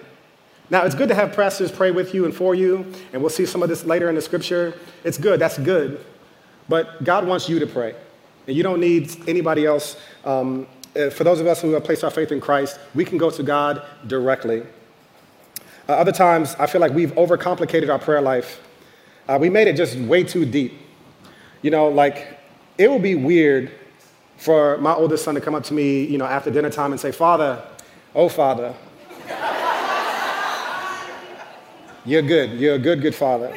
Now, 0.69 0.83
it's 0.83 0.95
good 0.95 1.09
to 1.09 1.15
have 1.15 1.33
pastors 1.33 1.71
pray 1.71 1.91
with 1.91 2.13
you 2.13 2.25
and 2.25 2.35
for 2.35 2.55
you, 2.55 2.91
and 3.13 3.21
we'll 3.21 3.29
see 3.29 3.45
some 3.45 3.63
of 3.63 3.69
this 3.69 3.85
later 3.85 4.09
in 4.09 4.15
the 4.15 4.21
scripture. 4.21 4.77
It's 5.03 5.17
good, 5.17 5.39
that's 5.39 5.57
good. 5.57 6.03
But 6.69 7.03
God 7.03 7.25
wants 7.25 7.47
you 7.47 7.59
to 7.59 7.67
pray, 7.67 7.95
and 8.47 8.55
you 8.55 8.63
don't 8.63 8.79
need 8.79 9.15
anybody 9.27 9.65
else. 9.65 9.97
Um, 10.25 10.67
uh, 10.95 11.09
for 11.09 11.23
those 11.23 11.39
of 11.39 11.47
us 11.47 11.61
who 11.61 11.71
have 11.71 11.83
placed 11.83 12.03
our 12.03 12.11
faith 12.11 12.31
in 12.31 12.41
Christ, 12.41 12.79
we 12.95 13.05
can 13.05 13.17
go 13.17 13.29
to 13.29 13.43
God 13.43 13.83
directly. 14.07 14.63
Uh, 15.87 15.93
other 15.93 16.11
times, 16.11 16.55
I 16.59 16.67
feel 16.67 16.81
like 16.81 16.91
we've 16.91 17.13
overcomplicated 17.13 17.89
our 17.89 17.99
prayer 17.99 18.21
life. 18.21 18.61
Uh, 19.27 19.37
we 19.39 19.49
made 19.49 19.67
it 19.67 19.75
just 19.75 19.97
way 19.97 20.23
too 20.23 20.45
deep. 20.45 20.73
You 21.61 21.71
know, 21.71 21.87
like, 21.87 22.39
it 22.77 22.91
would 22.91 23.03
be 23.03 23.15
weird 23.15 23.71
for 24.37 24.77
my 24.77 24.93
oldest 24.93 25.23
son 25.23 25.35
to 25.35 25.41
come 25.41 25.55
up 25.55 25.63
to 25.63 25.73
me, 25.73 26.05
you 26.05 26.17
know, 26.17 26.25
after 26.25 26.51
dinner 26.51 26.69
time 26.69 26.91
and 26.91 26.99
say, 26.99 27.11
Father, 27.11 27.63
oh, 28.13 28.29
Father, 28.29 28.73
you're 32.05 32.21
good. 32.21 32.59
You're 32.59 32.75
a 32.75 32.79
good, 32.79 33.01
good 33.01 33.15
father. 33.15 33.55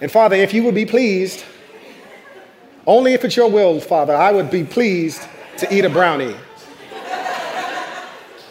And 0.00 0.10
Father, 0.10 0.36
if 0.36 0.54
you 0.54 0.64
would 0.64 0.74
be 0.74 0.86
pleased, 0.86 1.44
only 2.86 3.12
if 3.12 3.24
it's 3.24 3.36
your 3.36 3.50
will, 3.50 3.80
Father, 3.80 4.14
I 4.14 4.32
would 4.32 4.50
be 4.50 4.64
pleased 4.64 5.22
to 5.58 5.74
eat 5.74 5.84
a 5.84 5.90
brownie. 5.90 6.36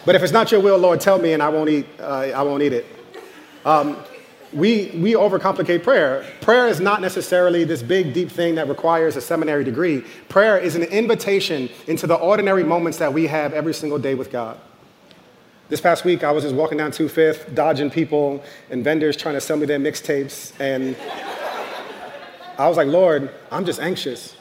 But 0.05 0.15
if 0.15 0.23
it's 0.23 0.31
not 0.31 0.51
your 0.51 0.61
will, 0.61 0.77
Lord, 0.77 1.01
tell 1.01 1.19
me 1.19 1.33
and 1.33 1.43
I 1.43 1.49
won't 1.49 1.69
eat, 1.69 1.85
uh, 1.99 2.31
I 2.33 2.41
won't 2.43 2.63
eat 2.63 2.73
it. 2.73 2.85
Um, 3.65 3.97
we, 4.53 4.91
we 4.95 5.13
overcomplicate 5.13 5.83
prayer. 5.83 6.25
Prayer 6.41 6.67
is 6.67 6.79
not 6.79 7.01
necessarily 7.01 7.63
this 7.63 7.83
big, 7.83 8.13
deep 8.13 8.31
thing 8.31 8.55
that 8.55 8.67
requires 8.67 9.15
a 9.15 9.21
seminary 9.21 9.63
degree. 9.63 10.01
Prayer 10.27 10.57
is 10.57 10.75
an 10.75 10.83
invitation 10.83 11.69
into 11.87 12.07
the 12.07 12.15
ordinary 12.15 12.63
moments 12.63 12.97
that 12.97 13.13
we 13.13 13.27
have 13.27 13.53
every 13.53 13.73
single 13.73 13.99
day 13.99 14.15
with 14.15 14.31
God. 14.31 14.59
This 15.67 15.81
past 15.81 16.03
week, 16.03 16.23
I 16.23 16.31
was 16.31 16.43
just 16.43 16.55
walking 16.55 16.79
down 16.79 16.91
25th, 16.91 17.53
dodging 17.53 17.91
people 17.91 18.43
and 18.71 18.83
vendors 18.83 19.15
trying 19.15 19.35
to 19.35 19.41
sell 19.41 19.57
me 19.57 19.67
their 19.67 19.77
mixtapes. 19.77 20.53
And 20.59 20.95
I 22.59 22.67
was 22.67 22.77
like, 22.77 22.87
Lord, 22.87 23.31
I'm 23.51 23.65
just 23.65 23.79
anxious. 23.79 24.35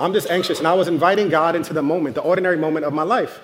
I'm 0.00 0.12
just 0.12 0.30
anxious. 0.30 0.58
And 0.58 0.68
I 0.68 0.74
was 0.74 0.86
inviting 0.86 1.28
God 1.28 1.56
into 1.56 1.72
the 1.72 1.82
moment, 1.82 2.14
the 2.14 2.22
ordinary 2.22 2.56
moment 2.56 2.86
of 2.86 2.92
my 2.92 3.02
life 3.02 3.40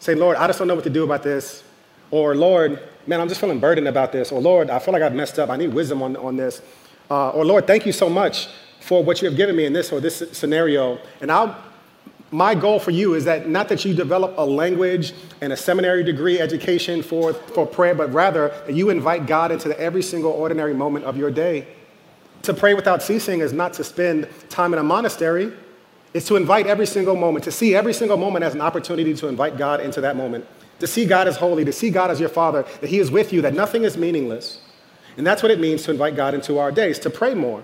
saying, 0.00 0.18
Lord, 0.18 0.36
I 0.36 0.48
just 0.48 0.58
don't 0.58 0.66
know 0.66 0.74
what 0.74 0.84
to 0.84 0.90
do 0.90 1.04
about 1.04 1.22
this. 1.22 1.62
Or, 2.10 2.34
Lord, 2.34 2.82
man, 3.06 3.20
I'm 3.20 3.28
just 3.28 3.40
feeling 3.40 3.60
burdened 3.60 3.86
about 3.86 4.10
this. 4.10 4.32
Or, 4.32 4.40
Lord, 4.40 4.68
I 4.68 4.80
feel 4.80 4.92
like 4.92 5.02
I've 5.02 5.14
messed 5.14 5.38
up. 5.38 5.48
I 5.48 5.56
need 5.56 5.72
wisdom 5.72 6.02
on, 6.02 6.16
on 6.16 6.36
this. 6.36 6.60
Uh, 7.08 7.30
or, 7.30 7.44
Lord, 7.44 7.68
thank 7.68 7.86
you 7.86 7.92
so 7.92 8.10
much 8.10 8.48
for 8.80 9.04
what 9.04 9.22
you 9.22 9.28
have 9.28 9.36
given 9.36 9.54
me 9.54 9.64
in 9.64 9.72
this 9.72 9.92
or 9.92 10.00
this 10.00 10.24
scenario. 10.32 10.98
And 11.20 11.30
I'll, 11.30 11.56
my 12.32 12.56
goal 12.56 12.80
for 12.80 12.90
you 12.90 13.14
is 13.14 13.24
that 13.26 13.48
not 13.48 13.68
that 13.68 13.84
you 13.84 13.94
develop 13.94 14.34
a 14.36 14.44
language 14.44 15.12
and 15.40 15.52
a 15.52 15.56
seminary 15.56 16.02
degree 16.02 16.40
education 16.40 17.00
for, 17.00 17.32
for 17.32 17.64
prayer, 17.64 17.94
but 17.94 18.12
rather 18.12 18.48
that 18.66 18.74
you 18.74 18.90
invite 18.90 19.26
God 19.26 19.52
into 19.52 19.78
every 19.78 20.02
single 20.02 20.32
ordinary 20.32 20.74
moment 20.74 21.04
of 21.04 21.16
your 21.16 21.30
day. 21.30 21.68
To 22.42 22.54
pray 22.54 22.74
without 22.74 23.02
ceasing 23.02 23.40
is 23.40 23.52
not 23.52 23.72
to 23.74 23.84
spend 23.84 24.28
time 24.48 24.72
in 24.72 24.78
a 24.78 24.82
monastery 24.82 25.52
is 26.12 26.26
to 26.26 26.36
invite 26.36 26.66
every 26.66 26.86
single 26.86 27.16
moment, 27.16 27.44
to 27.44 27.52
see 27.52 27.74
every 27.74 27.94
single 27.94 28.16
moment 28.16 28.44
as 28.44 28.54
an 28.54 28.60
opportunity 28.60 29.14
to 29.14 29.28
invite 29.28 29.56
God 29.56 29.80
into 29.80 30.00
that 30.02 30.16
moment, 30.16 30.46
to 30.80 30.86
see 30.86 31.06
God 31.06 31.26
as 31.26 31.36
holy, 31.36 31.64
to 31.64 31.72
see 31.72 31.90
God 31.90 32.10
as 32.10 32.20
your 32.20 32.28
Father, 32.28 32.64
that 32.80 32.90
He 32.90 32.98
is 32.98 33.10
with 33.10 33.32
you, 33.32 33.40
that 33.42 33.54
nothing 33.54 33.84
is 33.84 33.96
meaningless. 33.96 34.60
And 35.16 35.26
that's 35.26 35.42
what 35.42 35.50
it 35.50 35.60
means 35.60 35.82
to 35.84 35.90
invite 35.90 36.16
God 36.16 36.34
into 36.34 36.58
our 36.58 36.72
days, 36.72 36.98
to 37.00 37.10
pray 37.10 37.34
more. 37.34 37.62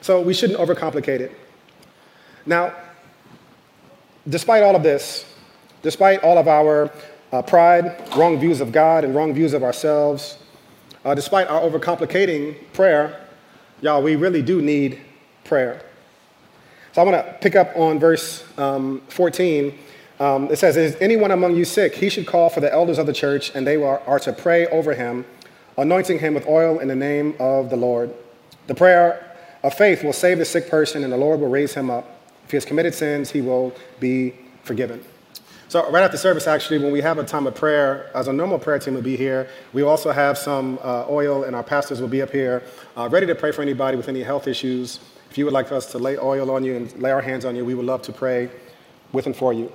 So 0.00 0.20
we 0.20 0.34
shouldn't 0.34 0.58
overcomplicate 0.58 1.20
it. 1.20 1.32
Now, 2.44 2.74
despite 4.28 4.62
all 4.62 4.76
of 4.76 4.82
this, 4.82 5.24
despite 5.82 6.22
all 6.22 6.36
of 6.36 6.48
our 6.48 6.90
uh, 7.32 7.42
pride, 7.42 7.96
wrong 8.16 8.38
views 8.38 8.60
of 8.60 8.72
God, 8.72 9.04
and 9.04 9.14
wrong 9.14 9.32
views 9.32 9.54
of 9.54 9.62
ourselves, 9.62 10.38
uh, 11.04 11.14
despite 11.14 11.48
our 11.48 11.60
overcomplicating 11.60 12.56
prayer, 12.72 13.23
y'all, 13.84 14.02
we 14.02 14.16
really 14.16 14.40
do 14.40 14.62
need 14.62 14.98
prayer. 15.44 15.82
So 16.92 17.02
I 17.02 17.04
want 17.04 17.26
to 17.26 17.32
pick 17.42 17.54
up 17.54 17.76
on 17.76 17.98
verse 17.98 18.42
um, 18.56 19.02
14. 19.08 19.78
Um, 20.18 20.50
it 20.50 20.56
says, 20.56 20.78
Is 20.78 20.96
anyone 21.02 21.30
among 21.30 21.54
you 21.54 21.66
sick? 21.66 21.94
He 21.94 22.08
should 22.08 22.26
call 22.26 22.48
for 22.48 22.60
the 22.60 22.72
elders 22.72 22.96
of 22.96 23.06
the 23.06 23.12
church, 23.12 23.54
and 23.54 23.66
they 23.66 23.76
are, 23.76 24.00
are 24.06 24.18
to 24.20 24.32
pray 24.32 24.66
over 24.68 24.94
him, 24.94 25.26
anointing 25.76 26.18
him 26.18 26.32
with 26.32 26.46
oil 26.46 26.78
in 26.78 26.88
the 26.88 26.96
name 26.96 27.34
of 27.38 27.68
the 27.68 27.76
Lord. 27.76 28.14
The 28.68 28.74
prayer 28.74 29.36
of 29.62 29.74
faith 29.74 30.02
will 30.02 30.14
save 30.14 30.38
the 30.38 30.46
sick 30.46 30.70
person, 30.70 31.04
and 31.04 31.12
the 31.12 31.18
Lord 31.18 31.40
will 31.40 31.50
raise 31.50 31.74
him 31.74 31.90
up. 31.90 32.08
If 32.46 32.52
he 32.52 32.56
has 32.56 32.64
committed 32.64 32.94
sins, 32.94 33.30
he 33.30 33.42
will 33.42 33.74
be 34.00 34.34
forgiven. 34.62 35.04
So, 35.74 35.90
right 35.90 36.04
after 36.04 36.16
service, 36.16 36.46
actually, 36.46 36.78
when 36.78 36.92
we 36.92 37.00
have 37.00 37.18
a 37.18 37.24
time 37.24 37.48
of 37.48 37.56
prayer, 37.56 38.08
as 38.14 38.28
a 38.28 38.32
normal 38.32 38.60
prayer 38.60 38.78
team 38.78 38.94
will 38.94 39.02
be 39.02 39.16
here, 39.16 39.48
we 39.72 39.82
also 39.82 40.12
have 40.12 40.38
some 40.38 40.78
uh, 40.80 41.04
oil, 41.08 41.42
and 41.42 41.56
our 41.56 41.64
pastors 41.64 42.00
will 42.00 42.06
be 42.06 42.22
up 42.22 42.30
here, 42.30 42.62
uh, 42.96 43.08
ready 43.10 43.26
to 43.26 43.34
pray 43.34 43.50
for 43.50 43.60
anybody 43.60 43.96
with 43.96 44.08
any 44.08 44.22
health 44.22 44.46
issues. 44.46 45.00
If 45.32 45.36
you 45.36 45.44
would 45.46 45.52
like 45.52 45.72
us 45.72 45.86
to 45.86 45.98
lay 45.98 46.16
oil 46.16 46.52
on 46.52 46.62
you 46.62 46.76
and 46.76 46.96
lay 47.02 47.10
our 47.10 47.20
hands 47.20 47.44
on 47.44 47.56
you, 47.56 47.64
we 47.64 47.74
would 47.74 47.86
love 47.86 48.02
to 48.02 48.12
pray 48.12 48.50
with 49.10 49.26
and 49.26 49.34
for 49.34 49.52
you. 49.52 49.72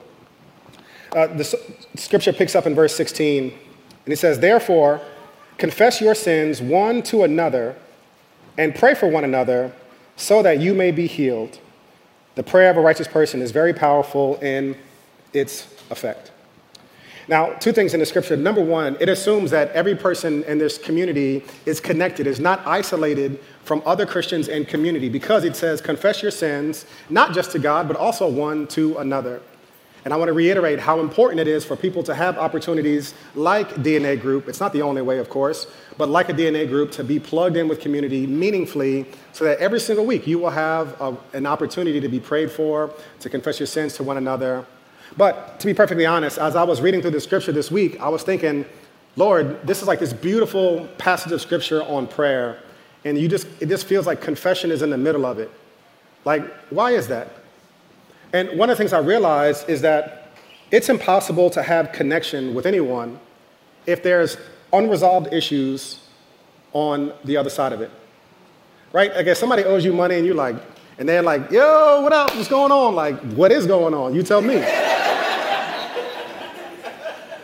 Uh, 1.13 1.27
the 1.27 1.43
scripture 1.97 2.31
picks 2.31 2.55
up 2.55 2.65
in 2.65 2.73
verse 2.73 2.95
16, 2.95 3.51
and 4.05 4.13
it 4.13 4.19
says, 4.19 4.39
Therefore, 4.39 5.01
confess 5.57 5.99
your 5.99 6.15
sins 6.15 6.61
one 6.61 7.03
to 7.03 7.23
another 7.23 7.75
and 8.57 8.73
pray 8.73 8.95
for 8.95 9.09
one 9.09 9.25
another 9.25 9.73
so 10.15 10.41
that 10.43 10.61
you 10.61 10.73
may 10.73 10.91
be 10.91 11.07
healed. 11.07 11.59
The 12.35 12.43
prayer 12.43 12.71
of 12.71 12.77
a 12.77 12.81
righteous 12.81 13.09
person 13.09 13.41
is 13.41 13.51
very 13.51 13.73
powerful 13.73 14.37
in 14.37 14.77
its 15.33 15.67
effect. 15.89 16.31
Now, 17.29 17.53
two 17.53 17.71
things 17.71 17.93
in 17.93 17.99
the 17.99 18.07
scripture. 18.07 18.35
Number 18.35 18.61
one, 18.61 18.97
it 18.99 19.07
assumes 19.07 19.51
that 19.51 19.69
every 19.73 19.95
person 19.95 20.43
in 20.45 20.57
this 20.57 20.79
community 20.79 21.43
is 21.67 21.79
connected, 21.79 22.25
is 22.25 22.39
not 22.39 22.65
isolated 22.65 23.39
from 23.63 23.83
other 23.85 24.07
Christians 24.07 24.49
and 24.49 24.67
community, 24.67 25.09
because 25.09 25.43
it 25.43 25.55
says, 25.55 25.79
confess 25.79 26.23
your 26.23 26.31
sins, 26.31 26.87
not 27.11 27.35
just 27.35 27.51
to 27.51 27.59
God, 27.59 27.87
but 27.87 27.95
also 27.95 28.27
one 28.27 28.65
to 28.69 28.97
another. 28.97 29.43
And 30.05 30.13
I 30.13 30.17
want 30.17 30.29
to 30.29 30.33
reiterate 30.33 30.79
how 30.79 31.01
important 31.01 31.39
it 31.39 31.47
is 31.47 31.63
for 31.63 31.75
people 31.75 32.01
to 32.03 32.15
have 32.15 32.39
opportunities 32.39 33.13
like 33.35 33.69
DNA 33.75 34.19
Group. 34.19 34.47
It's 34.47 34.59
not 34.59 34.73
the 34.73 34.81
only 34.81 35.03
way, 35.03 35.19
of 35.19 35.29
course, 35.29 35.67
but 35.99 36.09
like 36.09 36.29
a 36.29 36.33
DNA 36.33 36.67
Group 36.67 36.91
to 36.93 37.03
be 37.03 37.19
plugged 37.19 37.57
in 37.57 37.67
with 37.67 37.79
community 37.79 38.25
meaningfully 38.25 39.05
so 39.33 39.45
that 39.45 39.59
every 39.59 39.79
single 39.79 40.05
week 40.05 40.25
you 40.25 40.39
will 40.39 40.49
have 40.49 40.99
a, 40.99 41.15
an 41.33 41.45
opportunity 41.45 41.99
to 41.99 42.07
be 42.07 42.19
prayed 42.19 42.49
for, 42.49 42.91
to 43.19 43.29
confess 43.29 43.59
your 43.59 43.67
sins 43.67 43.93
to 43.97 44.03
one 44.03 44.17
another, 44.17 44.65
but 45.19 45.59
to 45.59 45.67
be 45.67 45.73
perfectly 45.73 46.05
honest, 46.05 46.37
as 46.37 46.55
I 46.55 46.63
was 46.63 46.79
reading 46.79 47.01
through 47.01 47.11
the 47.11 47.19
scripture 47.19 47.51
this 47.51 47.69
week, 47.69 47.99
I 47.99 48.07
was 48.07 48.23
thinking, 48.23 48.63
Lord, 49.17 49.67
this 49.67 49.81
is 49.81 49.87
like 49.89 49.99
this 49.99 50.13
beautiful 50.13 50.87
passage 50.97 51.33
of 51.33 51.41
scripture 51.41 51.83
on 51.83 52.07
prayer, 52.07 52.63
and 53.03 53.17
you 53.17 53.27
just, 53.27 53.45
it 53.59 53.67
just 53.67 53.85
feels 53.85 54.07
like 54.07 54.21
confession 54.21 54.71
is 54.71 54.81
in 54.81 54.91
the 54.91 54.97
middle 54.97 55.25
of 55.25 55.37
it. 55.37 55.51
Like, 56.23 56.49
why 56.69 56.91
is 56.91 57.09
that? 57.09 57.33
And 58.31 58.57
one 58.57 58.69
of 58.69 58.77
the 58.77 58.81
things 58.81 58.93
I 58.93 58.99
realized 58.99 59.67
is 59.69 59.81
that 59.81 60.31
it's 60.71 60.87
impossible 60.87 61.49
to 61.49 61.63
have 61.63 61.91
connection 61.91 62.53
with 62.53 62.65
anyone 62.65 63.19
if 63.87 64.01
there's 64.01 64.37
unresolved 64.71 65.33
issues 65.33 66.07
on 66.71 67.11
the 67.25 67.35
other 67.35 67.49
side 67.49 67.73
of 67.73 67.81
it. 67.81 67.91
Right? 68.93 69.11
I 69.11 69.23
guess 69.23 69.37
somebody 69.37 69.65
owes 69.65 69.83
you 69.83 69.91
money 69.91 70.15
and 70.15 70.25
you're 70.25 70.33
like, 70.33 70.55
and 70.97 71.09
they're 71.09 71.21
like, 71.21 71.51
yo, 71.51 72.01
what 72.03 72.13
up? 72.13 72.33
What's 72.37 72.47
going 72.47 72.71
on? 72.71 72.95
Like, 72.95 73.19
what 73.33 73.51
is 73.51 73.65
going 73.65 73.93
on? 73.93 74.15
You 74.15 74.23
tell 74.23 74.41
me. 74.41 74.63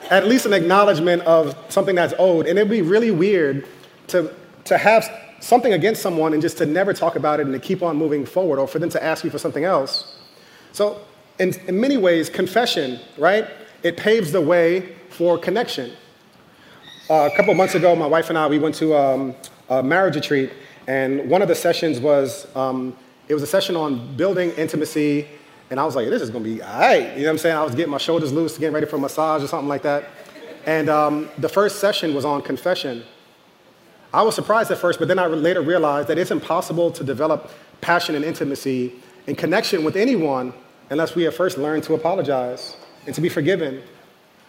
At 0.10 0.28
least 0.28 0.46
an 0.46 0.54
acknowledgement 0.54 1.24
of 1.24 1.56
something 1.70 1.96
that's 1.96 2.14
owed. 2.20 2.48
And 2.48 2.58
it'd 2.58 2.70
be 2.70 2.82
really 2.82 3.12
weird 3.12 3.68
to, 4.08 4.34
to 4.66 4.78
have 4.78 5.10
something 5.40 5.74
against 5.74 6.02
someone 6.02 6.34
and 6.34 6.42
just 6.42 6.58
to 6.58 6.66
never 6.66 6.94
talk 6.94 7.16
about 7.16 7.40
it 7.40 7.46
and 7.46 7.54
to 7.54 7.60
keep 7.60 7.84
on 7.84 7.98
moving 7.98 8.26
forward 8.26 8.60
or 8.60 8.68
for 8.68 8.80
them 8.80 8.90
to 8.90 9.04
ask 9.04 9.24
you 9.24 9.30
for 9.30 9.38
something 9.38 9.64
else. 9.64 10.18
So, 10.72 11.02
in, 11.40 11.54
in 11.68 11.80
many 11.80 11.98
ways, 11.98 12.30
confession, 12.30 13.00
right? 13.18 13.48
It 13.84 13.98
paves 13.98 14.32
the 14.32 14.42
way 14.42 14.96
for 15.10 15.38
connection. 15.38 15.92
Uh, 17.10 17.30
a 17.32 17.36
couple 17.36 17.54
months 17.54 17.76
ago, 17.76 17.96
my 17.96 18.08
wife 18.08 18.30
and 18.30 18.38
I, 18.38 18.48
we 18.48 18.58
went 18.58 18.76
to 18.76 18.96
um, 18.96 19.36
a 19.70 19.84
marriage 19.84 20.16
retreat, 20.16 20.52
and 20.88 21.30
one 21.30 21.42
of 21.42 21.48
the 21.48 21.56
sessions 21.56 22.00
was, 22.00 22.48
um, 22.56 22.96
it 23.28 23.34
was 23.34 23.44
a 23.44 23.48
session 23.48 23.76
on 23.76 24.16
building 24.16 24.52
intimacy, 24.52 25.28
and 25.70 25.80
I 25.80 25.86
was 25.86 25.96
like, 25.96 26.10
this 26.10 26.22
is 26.22 26.30
gonna 26.30 26.44
be 26.44 26.62
all 26.62 26.80
right. 26.80 27.14
You 27.14 27.22
know 27.22 27.26
what 27.26 27.30
I'm 27.32 27.38
saying? 27.40 27.58
I 27.58 27.64
was 27.64 27.76
getting 27.76 27.92
my 27.92 27.98
shoulders 27.98 28.32
loose, 28.32 28.58
getting 28.58 28.74
ready 28.74 28.86
for 28.86 28.98
a 28.98 29.00
massage 29.00 29.44
or 29.44 29.48
something 29.48 29.68
like 29.68 29.82
that. 29.84 30.10
And 30.66 30.90
um, 30.90 31.30
the 31.38 31.50
first 31.50 31.80
session 31.80 32.14
was 32.14 32.26
on 32.26 32.42
confession. 32.42 33.04
I 34.14 34.22
was 34.22 34.36
surprised 34.36 34.72
at 34.72 34.78
first, 34.78 35.00
but 35.00 35.08
then 35.08 35.20
I 35.20 35.28
later 35.28 35.62
realized 35.62 36.08
that 36.08 36.18
it's 36.18 36.32
impossible 36.32 36.92
to 36.92 37.04
develop 37.04 37.52
passion 37.82 38.16
and 38.16 38.24
intimacy 38.24 38.94
and 39.28 39.38
connection 39.38 39.84
with 39.84 39.96
anyone 39.96 40.54
unless 40.90 41.16
we 41.16 41.24
have 41.24 41.36
first 41.36 41.58
learned 41.58 41.84
to 41.84 41.94
apologize 41.94 42.78
and 43.06 43.14
to 43.16 43.22
be 43.22 43.30
forgiven. 43.30 43.82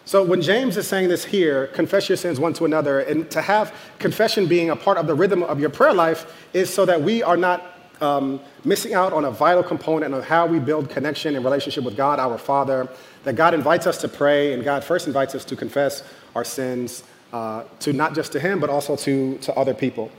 So 0.05 0.23
when 0.23 0.41
James 0.41 0.77
is 0.77 0.87
saying 0.87 1.09
this 1.09 1.25
here, 1.25 1.67
confess 1.69 2.09
your 2.09 2.17
sins 2.17 2.39
one 2.39 2.53
to 2.55 2.65
another, 2.65 3.01
and 3.01 3.29
to 3.33 3.43
have 3.43 3.75
confession 3.99 4.47
being 4.47 4.71
a 4.71 4.77
part 4.77 4.99
of 4.99 5.09
the 5.09 5.15
rhythm 5.15 5.43
of 5.43 5.59
your 5.59 5.71
prayer 5.71 5.93
life 5.93 6.47
is 6.53 6.73
so 6.73 6.87
that 6.87 7.03
we 7.03 7.25
are 7.25 7.37
not 7.37 7.76
um, 8.01 8.41
missing 8.65 8.95
out 8.95 9.13
on 9.13 9.25
a 9.25 9.31
vital 9.31 9.63
component 9.63 10.15
of 10.15 10.25
how 10.25 10.47
we 10.47 10.59
build 10.59 10.91
connection 10.91 11.35
and 11.35 11.45
relationship 11.45 11.85
with 11.85 11.97
God, 11.97 12.19
our 12.19 12.39
Father. 12.39 12.89
That 13.25 13.35
God 13.35 13.55
invites 13.55 13.87
us 13.87 13.99
to 14.03 14.09
pray, 14.09 14.53
and 14.53 14.63
God 14.65 14.85
first 14.85 15.07
invites 15.07 15.35
us 15.35 15.45
to 15.47 15.57
confess 15.57 16.03
our 16.35 16.45
sins 16.45 17.03
uh, 17.33 17.65
to 17.81 17.93
not 17.93 18.15
just 18.15 18.33
to 18.33 18.41
him, 18.41 18.61
but 18.61 18.71
also 18.71 18.97
to, 18.97 19.37
to 19.39 19.55
other 19.55 19.75
people. 19.75 20.11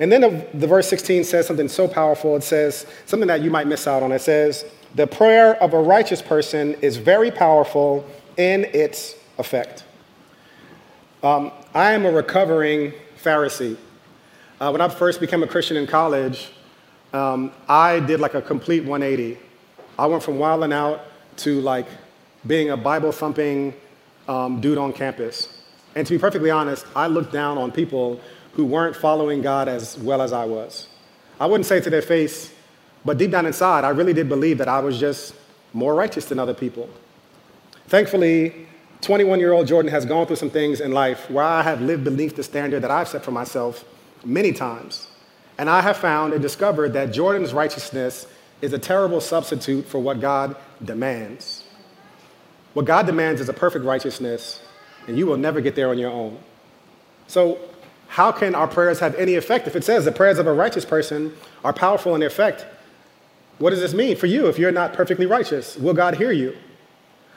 And 0.00 0.12
then 0.12 0.20
the, 0.20 0.46
the 0.54 0.66
verse 0.66 0.88
16 0.88 1.24
says 1.24 1.46
something 1.46 1.68
so 1.68 1.88
powerful. 1.88 2.36
It 2.36 2.42
says 2.42 2.86
something 3.06 3.26
that 3.28 3.42
you 3.42 3.50
might 3.50 3.66
miss 3.66 3.86
out 3.86 4.02
on. 4.02 4.12
It 4.12 4.20
says, 4.20 4.64
The 4.94 5.06
prayer 5.06 5.56
of 5.62 5.74
a 5.74 5.80
righteous 5.80 6.22
person 6.22 6.74
is 6.74 6.96
very 6.96 7.30
powerful 7.30 8.06
in 8.36 8.64
its 8.66 9.16
effect. 9.38 9.84
Um, 11.22 11.50
I 11.74 11.92
am 11.92 12.06
a 12.06 12.12
recovering 12.12 12.92
Pharisee. 13.20 13.76
Uh, 14.60 14.70
when 14.70 14.80
I 14.80 14.88
first 14.88 15.20
became 15.20 15.42
a 15.42 15.48
Christian 15.48 15.76
in 15.76 15.86
college, 15.86 16.50
um, 17.12 17.52
I 17.68 18.00
did 18.00 18.20
like 18.20 18.34
a 18.34 18.42
complete 18.42 18.84
180. 18.84 19.38
I 19.98 20.06
went 20.06 20.22
from 20.22 20.38
wilding 20.38 20.72
out 20.72 21.00
to 21.38 21.60
like 21.60 21.86
being 22.46 22.70
a 22.70 22.76
Bible 22.76 23.12
thumping 23.12 23.74
um, 24.28 24.60
dude 24.60 24.78
on 24.78 24.92
campus. 24.92 25.62
And 25.94 26.06
to 26.06 26.12
be 26.12 26.18
perfectly 26.18 26.50
honest, 26.50 26.86
I 26.94 27.06
looked 27.06 27.32
down 27.32 27.58
on 27.58 27.72
people 27.72 28.20
who 28.52 28.64
weren't 28.64 28.94
following 28.94 29.42
God 29.42 29.68
as 29.68 29.98
well 29.98 30.20
as 30.20 30.32
I 30.32 30.44
was. 30.44 30.88
I 31.40 31.46
wouldn't 31.46 31.66
say 31.66 31.80
to 31.80 31.90
their 31.90 32.02
face, 32.02 32.52
but 33.04 33.18
deep 33.18 33.30
down 33.30 33.46
inside, 33.46 33.84
I 33.84 33.90
really 33.90 34.12
did 34.12 34.28
believe 34.28 34.58
that 34.58 34.68
I 34.68 34.80
was 34.80 34.98
just 34.98 35.34
more 35.72 35.94
righteous 35.94 36.26
than 36.26 36.38
other 36.38 36.54
people. 36.54 36.88
Thankfully, 37.86 38.66
21 39.00 39.38
year 39.38 39.52
old 39.52 39.66
Jordan 39.66 39.90
has 39.90 40.04
gone 40.04 40.26
through 40.26 40.36
some 40.36 40.50
things 40.50 40.80
in 40.80 40.92
life 40.92 41.30
where 41.30 41.44
I 41.44 41.62
have 41.62 41.80
lived 41.80 42.04
beneath 42.04 42.36
the 42.36 42.42
standard 42.42 42.82
that 42.82 42.90
I've 42.90 43.08
set 43.08 43.24
for 43.24 43.30
myself 43.30 43.84
many 44.24 44.52
times. 44.52 45.08
And 45.58 45.68
I 45.68 45.82
have 45.82 45.96
found 45.96 46.32
and 46.32 46.40
discovered 46.40 46.92
that 46.92 47.12
Jordan's 47.12 47.52
righteousness 47.52 48.26
is 48.62 48.72
a 48.72 48.78
terrible 48.78 49.20
substitute 49.20 49.86
for 49.86 49.98
what 49.98 50.20
God 50.20 50.56
demands. 50.84 51.64
What 52.74 52.86
God 52.86 53.06
demands 53.06 53.40
is 53.40 53.48
a 53.48 53.52
perfect 53.52 53.84
righteousness, 53.84 54.62
and 55.06 55.18
you 55.18 55.26
will 55.26 55.36
never 55.36 55.60
get 55.60 55.74
there 55.74 55.90
on 55.90 55.98
your 55.98 56.10
own. 56.10 56.38
So, 57.26 57.58
how 58.06 58.32
can 58.32 58.54
our 58.54 58.66
prayers 58.66 59.00
have 59.00 59.14
any 59.16 59.34
effect? 59.34 59.66
If 59.66 59.76
it 59.76 59.84
says 59.84 60.04
the 60.04 60.12
prayers 60.12 60.38
of 60.38 60.46
a 60.46 60.52
righteous 60.52 60.84
person 60.84 61.34
are 61.62 61.72
powerful 61.72 62.14
in 62.14 62.22
effect, 62.22 62.64
what 63.58 63.70
does 63.70 63.80
this 63.80 63.92
mean 63.92 64.16
for 64.16 64.26
you 64.26 64.46
if 64.46 64.58
you're 64.58 64.72
not 64.72 64.92
perfectly 64.94 65.26
righteous? 65.26 65.76
Will 65.76 65.92
God 65.92 66.14
hear 66.14 66.32
you? 66.32 66.56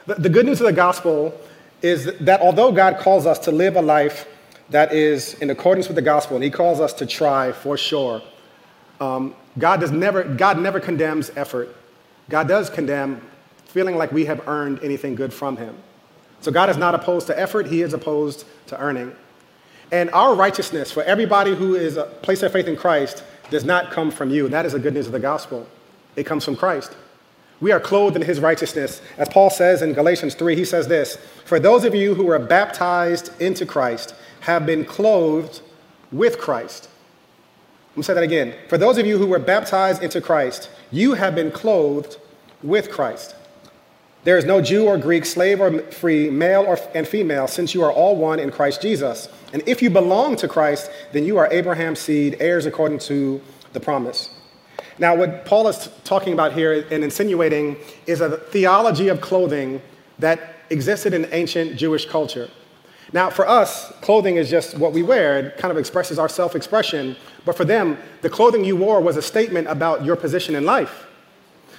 The, 0.05 0.29
good 0.29 0.45
news 0.45 0.61
of 0.61 0.67
the 0.67 0.73
gospel 0.73 1.37
is 1.81 2.11
that 2.19 2.41
although 2.41 2.71
God 2.71 2.97
calls 2.99 3.25
us 3.25 3.39
to 3.39 3.51
live 3.51 3.75
a 3.75 3.81
life 3.81 4.27
that 4.71 4.93
is 4.93 5.35
in 5.35 5.49
accordance 5.49 5.87
with 5.87 5.95
the 5.95 6.01
gospel, 6.01 6.35
and 6.35 6.43
He 6.43 6.49
calls 6.49 6.79
us 6.79 6.93
to 6.93 7.05
try 7.05 7.51
for 7.51 7.77
sure, 7.77 8.21
um, 8.99 9.35
God, 9.57 9.81
does 9.81 9.91
never, 9.91 10.23
God 10.23 10.59
never 10.59 10.79
condemns 10.79 11.31
effort. 11.35 11.75
God 12.29 12.47
does 12.47 12.69
condemn 12.69 13.21
feeling 13.65 13.95
like 13.95 14.11
we 14.11 14.25
have 14.25 14.47
earned 14.47 14.79
anything 14.83 15.15
good 15.15 15.33
from 15.33 15.57
Him. 15.57 15.75
So 16.39 16.51
God 16.51 16.69
is 16.69 16.77
not 16.77 16.95
opposed 16.95 17.27
to 17.27 17.39
effort, 17.39 17.67
He 17.67 17.81
is 17.81 17.93
opposed 17.93 18.45
to 18.67 18.79
earning. 18.79 19.13
And 19.91 20.09
our 20.11 20.35
righteousness 20.35 20.89
for 20.89 21.03
everybody 21.03 21.53
who 21.53 21.75
is 21.75 21.97
a, 21.97 22.03
place 22.03 22.39
their 22.39 22.49
faith 22.49 22.67
in 22.67 22.77
Christ 22.77 23.23
does 23.49 23.65
not 23.65 23.91
come 23.91 24.09
from 24.09 24.29
you. 24.29 24.47
That 24.47 24.65
is 24.65 24.71
the 24.71 24.79
good 24.79 24.93
news 24.93 25.05
of 25.05 25.11
the 25.11 25.19
gospel. 25.19 25.67
It 26.15 26.25
comes 26.25 26.45
from 26.45 26.55
Christ. 26.55 26.95
We 27.59 27.71
are 27.71 27.79
clothed 27.79 28.15
in 28.15 28.21
his 28.21 28.39
righteousness. 28.39 29.01
As 29.17 29.29
Paul 29.29 29.49
says 29.49 29.81
in 29.81 29.93
Galatians 29.93 30.33
3, 30.33 30.55
he 30.55 30.65
says 30.65 30.87
this 30.87 31.17
For 31.45 31.59
those 31.59 31.83
of 31.83 31.93
you 31.93 32.15
who 32.15 32.25
were 32.25 32.39
baptized 32.39 33.39
into 33.41 33.65
Christ 33.65 34.15
have 34.41 34.65
been 34.65 34.85
clothed 34.85 35.61
with 36.11 36.37
Christ. 36.37 36.89
Let 37.91 37.97
me 37.97 38.03
say 38.03 38.13
that 38.13 38.23
again. 38.23 38.53
For 38.69 38.77
those 38.77 38.97
of 38.97 39.05
you 39.05 39.17
who 39.17 39.27
were 39.27 39.39
baptized 39.39 40.01
into 40.01 40.21
Christ, 40.21 40.69
you 40.91 41.13
have 41.13 41.35
been 41.35 41.51
clothed 41.51 42.17
with 42.63 42.89
Christ. 42.89 43.35
There 44.23 44.37
is 44.37 44.45
no 44.45 44.61
Jew 44.61 44.85
or 44.85 44.97
Greek, 44.97 45.25
slave 45.25 45.59
or 45.59 45.81
free, 45.91 46.29
male 46.29 46.61
or, 46.61 46.77
and 46.93 47.07
female, 47.07 47.47
since 47.47 47.73
you 47.73 47.83
are 47.83 47.91
all 47.91 48.15
one 48.15 48.39
in 48.39 48.51
Christ 48.51 48.81
Jesus. 48.81 49.27
And 49.51 49.63
if 49.65 49.81
you 49.81 49.89
belong 49.89 50.35
to 50.37 50.47
Christ, 50.47 50.91
then 51.11 51.25
you 51.25 51.37
are 51.37 51.51
Abraham's 51.51 51.99
seed, 51.99 52.37
heirs 52.39 52.65
according 52.65 52.99
to 52.99 53.41
the 53.73 53.79
promise. 53.79 54.29
Now, 54.99 55.15
what 55.15 55.45
Paul 55.45 55.67
is 55.67 55.89
talking 56.03 56.33
about 56.33 56.53
here 56.53 56.85
and 56.91 57.03
insinuating 57.03 57.77
is 58.05 58.21
a 58.21 58.37
theology 58.37 59.07
of 59.07 59.21
clothing 59.21 59.81
that 60.19 60.55
existed 60.69 61.13
in 61.13 61.27
ancient 61.31 61.75
Jewish 61.75 62.05
culture. 62.05 62.49
Now, 63.13 63.29
for 63.29 63.47
us, 63.47 63.91
clothing 64.01 64.37
is 64.37 64.49
just 64.49 64.77
what 64.77 64.93
we 64.93 65.03
wear. 65.03 65.39
It 65.39 65.57
kind 65.57 65.71
of 65.71 65.77
expresses 65.77 66.17
our 66.17 66.29
self 66.29 66.55
expression. 66.55 67.15
But 67.45 67.57
for 67.57 67.65
them, 67.65 67.97
the 68.21 68.29
clothing 68.29 68.63
you 68.63 68.75
wore 68.75 69.01
was 69.01 69.17
a 69.17 69.21
statement 69.21 69.67
about 69.67 70.05
your 70.05 70.15
position 70.15 70.55
in 70.55 70.65
life. 70.65 71.07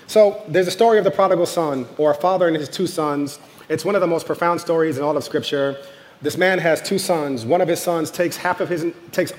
So 0.07 0.43
there's 0.49 0.67
a 0.67 0.73
story 0.73 0.99
of 0.99 1.05
the 1.05 1.11
prodigal 1.11 1.47
son, 1.47 1.87
or 1.97 2.11
a 2.11 2.15
father 2.15 2.49
and 2.49 2.57
his 2.57 2.69
two 2.69 2.87
sons. 2.87 3.39
It's 3.69 3.85
one 3.85 3.95
of 3.95 4.01
the 4.01 4.07
most 4.07 4.27
profound 4.27 4.61
stories 4.61 4.99
in 4.99 5.05
all 5.05 5.17
of 5.17 5.25
Scripture. 5.25 5.79
This 6.21 6.37
man 6.37 6.59
has 6.59 6.83
two 6.83 6.99
sons. 6.99 7.47
One 7.47 7.61
of 7.61 7.69
his 7.69 7.81
sons 7.81 8.11
takes 8.11 8.37
half 8.37 8.61
of 8.61 8.69
his 8.69 8.87
takes 9.11 9.33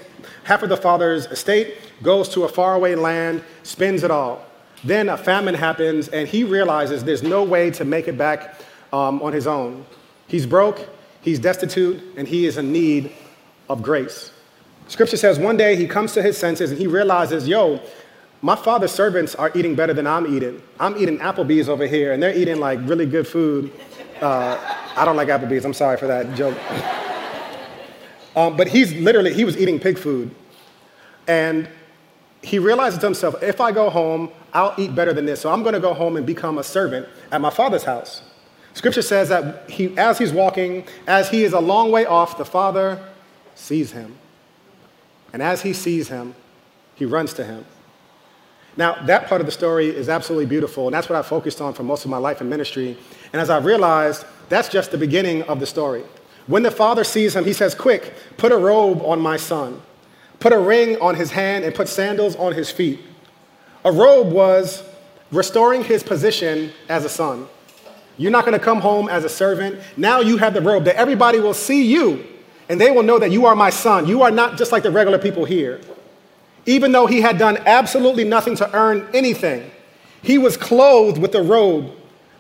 half 0.44 0.64
of 0.64 0.70
the 0.70 0.78
father's 0.78 1.26
estate, 1.28 1.78
goes 2.02 2.28
to 2.30 2.44
a 2.44 2.50
faraway 2.50 2.96
land, 2.96 3.44
spends 3.64 4.04
it 4.04 4.12
all. 4.12 4.46
Then 4.84 5.10
a 5.10 5.18
famine 5.18 5.56
happens, 5.56 6.10
and 6.10 6.28
he 6.28 6.44
realizes 6.44 7.04
there's 7.04 7.24
no 7.24 7.44
way 7.44 7.72
to 7.72 7.86
make 7.86 8.08
it 8.08 8.18
back 8.18 8.60
um, 8.92 9.22
on 9.22 9.32
his 9.32 9.48
own. 9.48 9.86
He's 10.28 10.46
broke, 10.46 10.90
he's 11.24 11.40
destitute, 11.40 12.00
and 12.16 12.28
he 12.28 12.46
is 12.46 12.58
in 12.58 12.72
need 12.72 13.12
of 13.70 13.82
grace. 13.82 14.32
Scripture 14.88 15.18
says 15.18 15.40
one 15.40 15.58
day 15.58 15.76
he 15.76 15.88
comes 15.88 16.14
to 16.14 16.22
his 16.22 16.38
senses 16.38 16.70
and 16.70 16.80
he 16.80 16.86
realizes, 16.86 17.48
yo, 17.48 17.80
my 18.42 18.56
father's 18.56 18.92
servants 18.92 19.34
are 19.36 19.52
eating 19.56 19.74
better 19.74 19.94
than 19.94 20.06
I'm 20.06 20.28
eating. 20.36 20.62
I'm 20.80 20.98
eating 20.98 21.18
Applebee's 21.20 21.70
over 21.70 21.88
here, 21.88 22.12
and 22.12 22.22
they're 22.22 22.36
eating 22.36 22.60
like 22.60 22.80
really 22.84 23.06
good 23.06 23.26
food. 23.26 23.72
Uh, 24.22 24.58
I 24.96 25.06
don't 25.06 25.16
like 25.16 25.30
Applebee's. 25.30 25.66
I'm 25.66 25.74
sorry 25.74 25.98
for 25.98 26.08
that 26.08 26.36
joke. 26.36 26.58
Um, 28.36 28.58
but 28.58 28.68
he's 28.68 28.94
literally, 28.94 29.34
he 29.34 29.46
was 29.46 29.58
eating 29.58 29.80
pig 29.80 29.98
food. 29.98 30.34
And 31.28 31.70
he 32.42 32.60
realizes 32.60 33.00
to 33.00 33.06
himself, 33.06 33.42
if 33.42 33.62
I 33.62 33.72
go 33.72 33.90
home, 33.90 34.30
I'll 34.54 34.74
eat 34.78 34.94
better 34.94 35.14
than 35.14 35.26
this. 35.26 35.40
So 35.40 35.52
I'm 35.52 35.64
going 35.64 35.74
to 35.74 35.80
go 35.80 35.94
home 35.94 36.18
and 36.18 36.26
become 36.26 36.58
a 36.58 36.64
servant 36.64 37.08
at 37.32 37.40
my 37.40 37.50
father's 37.50 37.84
house. 37.84 38.22
Scripture 38.74 39.02
says 39.02 39.30
that 39.30 39.70
he, 39.70 39.96
as 39.98 40.18
he's 40.18 40.32
walking, 40.32 40.86
as 41.08 41.30
he 41.30 41.44
is 41.44 41.54
a 41.54 41.60
long 41.60 41.92
way 41.92 42.06
off, 42.06 42.38
the 42.38 42.46
father 42.46 43.04
sees 43.56 43.92
him. 43.92 44.18
And 45.32 45.42
as 45.42 45.62
he 45.62 45.74
sees 45.74 46.10
him, 46.10 46.36
he 46.96 47.06
runs 47.06 47.34
to 47.34 47.44
him. 47.44 47.66
Now, 48.76 49.04
that 49.06 49.28
part 49.28 49.40
of 49.40 49.46
the 49.46 49.52
story 49.52 49.88
is 49.90 50.10
absolutely 50.10 50.48
beautiful, 50.48 50.88
and 50.88 50.94
that's 50.94 51.08
what 51.08 51.18
I 51.18 51.22
focused 51.22 51.62
on 51.62 51.74
for 51.74 51.84
most 51.84 52.06
of 52.06 52.12
my 52.12 52.18
life 52.18 52.42
in 52.42 52.50
ministry. 52.50 52.98
And 53.32 53.42
as 53.42 53.50
I 53.50 53.60
realized, 53.60 54.26
that's 54.50 54.70
just 54.70 54.92
the 54.92 54.98
beginning 54.98 55.44
of 55.44 55.60
the 55.60 55.66
story. 55.68 56.04
When 56.48 56.64
the 56.64 56.72
father 56.72 57.04
sees 57.04 57.36
him, 57.36 57.46
he 57.46 57.54
says, 57.54 57.76
Quick, 57.76 58.14
put 58.38 58.52
a 58.52 58.58
robe 58.58 59.02
on 59.04 59.22
my 59.22 59.38
son, 59.38 59.82
put 60.40 60.54
a 60.54 60.60
ring 60.60 61.00
on 61.00 61.16
his 61.16 61.32
hand, 61.32 61.64
and 61.64 61.74
put 61.74 61.88
sandals 61.88 62.36
on 62.36 62.54
his 62.54 62.72
feet. 62.72 63.00
A 63.86 63.92
robe 63.92 64.32
was 64.32 64.84
restoring 65.32 65.84
his 65.84 66.04
position 66.04 66.72
as 66.90 67.06
a 67.06 67.10
son. 67.10 67.48
You're 68.18 68.32
not 68.32 68.46
going 68.46 68.58
to 68.58 68.64
come 68.64 68.80
home 68.80 69.10
as 69.10 69.24
a 69.24 69.30
servant. 69.30 69.80
Now 69.98 70.20
you 70.20 70.38
have 70.38 70.54
the 70.54 70.62
robe 70.62 70.86
that 70.86 70.96
everybody 70.96 71.40
will 71.40 71.54
see 71.54 71.84
you 71.86 72.26
and 72.70 72.80
they 72.80 72.92
will 72.92 73.04
know 73.04 73.20
that 73.20 73.32
you 73.32 73.46
are 73.46 73.56
my 73.56 73.70
son. 73.70 74.08
You 74.08 74.22
are 74.22 74.32
not 74.32 74.58
just 74.58 74.72
like 74.72 74.84
the 74.84 74.92
regular 74.92 75.20
people 75.20 75.46
here. 75.46 75.82
Even 76.66 76.92
though 76.92 77.08
he 77.08 77.22
had 77.22 77.38
done 77.38 77.58
absolutely 77.66 78.24
nothing 78.24 78.56
to 78.56 78.76
earn 78.76 79.08
anything, 79.14 79.70
he 80.22 80.38
was 80.38 80.56
clothed 80.56 81.18
with 81.18 81.36
a 81.36 81.44
robe 81.44 81.92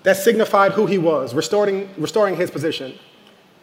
that 0.03 0.17
signified 0.17 0.71
who 0.73 0.85
he 0.85 0.97
was, 0.97 1.33
restoring, 1.33 1.89
restoring 1.97 2.35
his 2.35 2.49
position. 2.49 2.97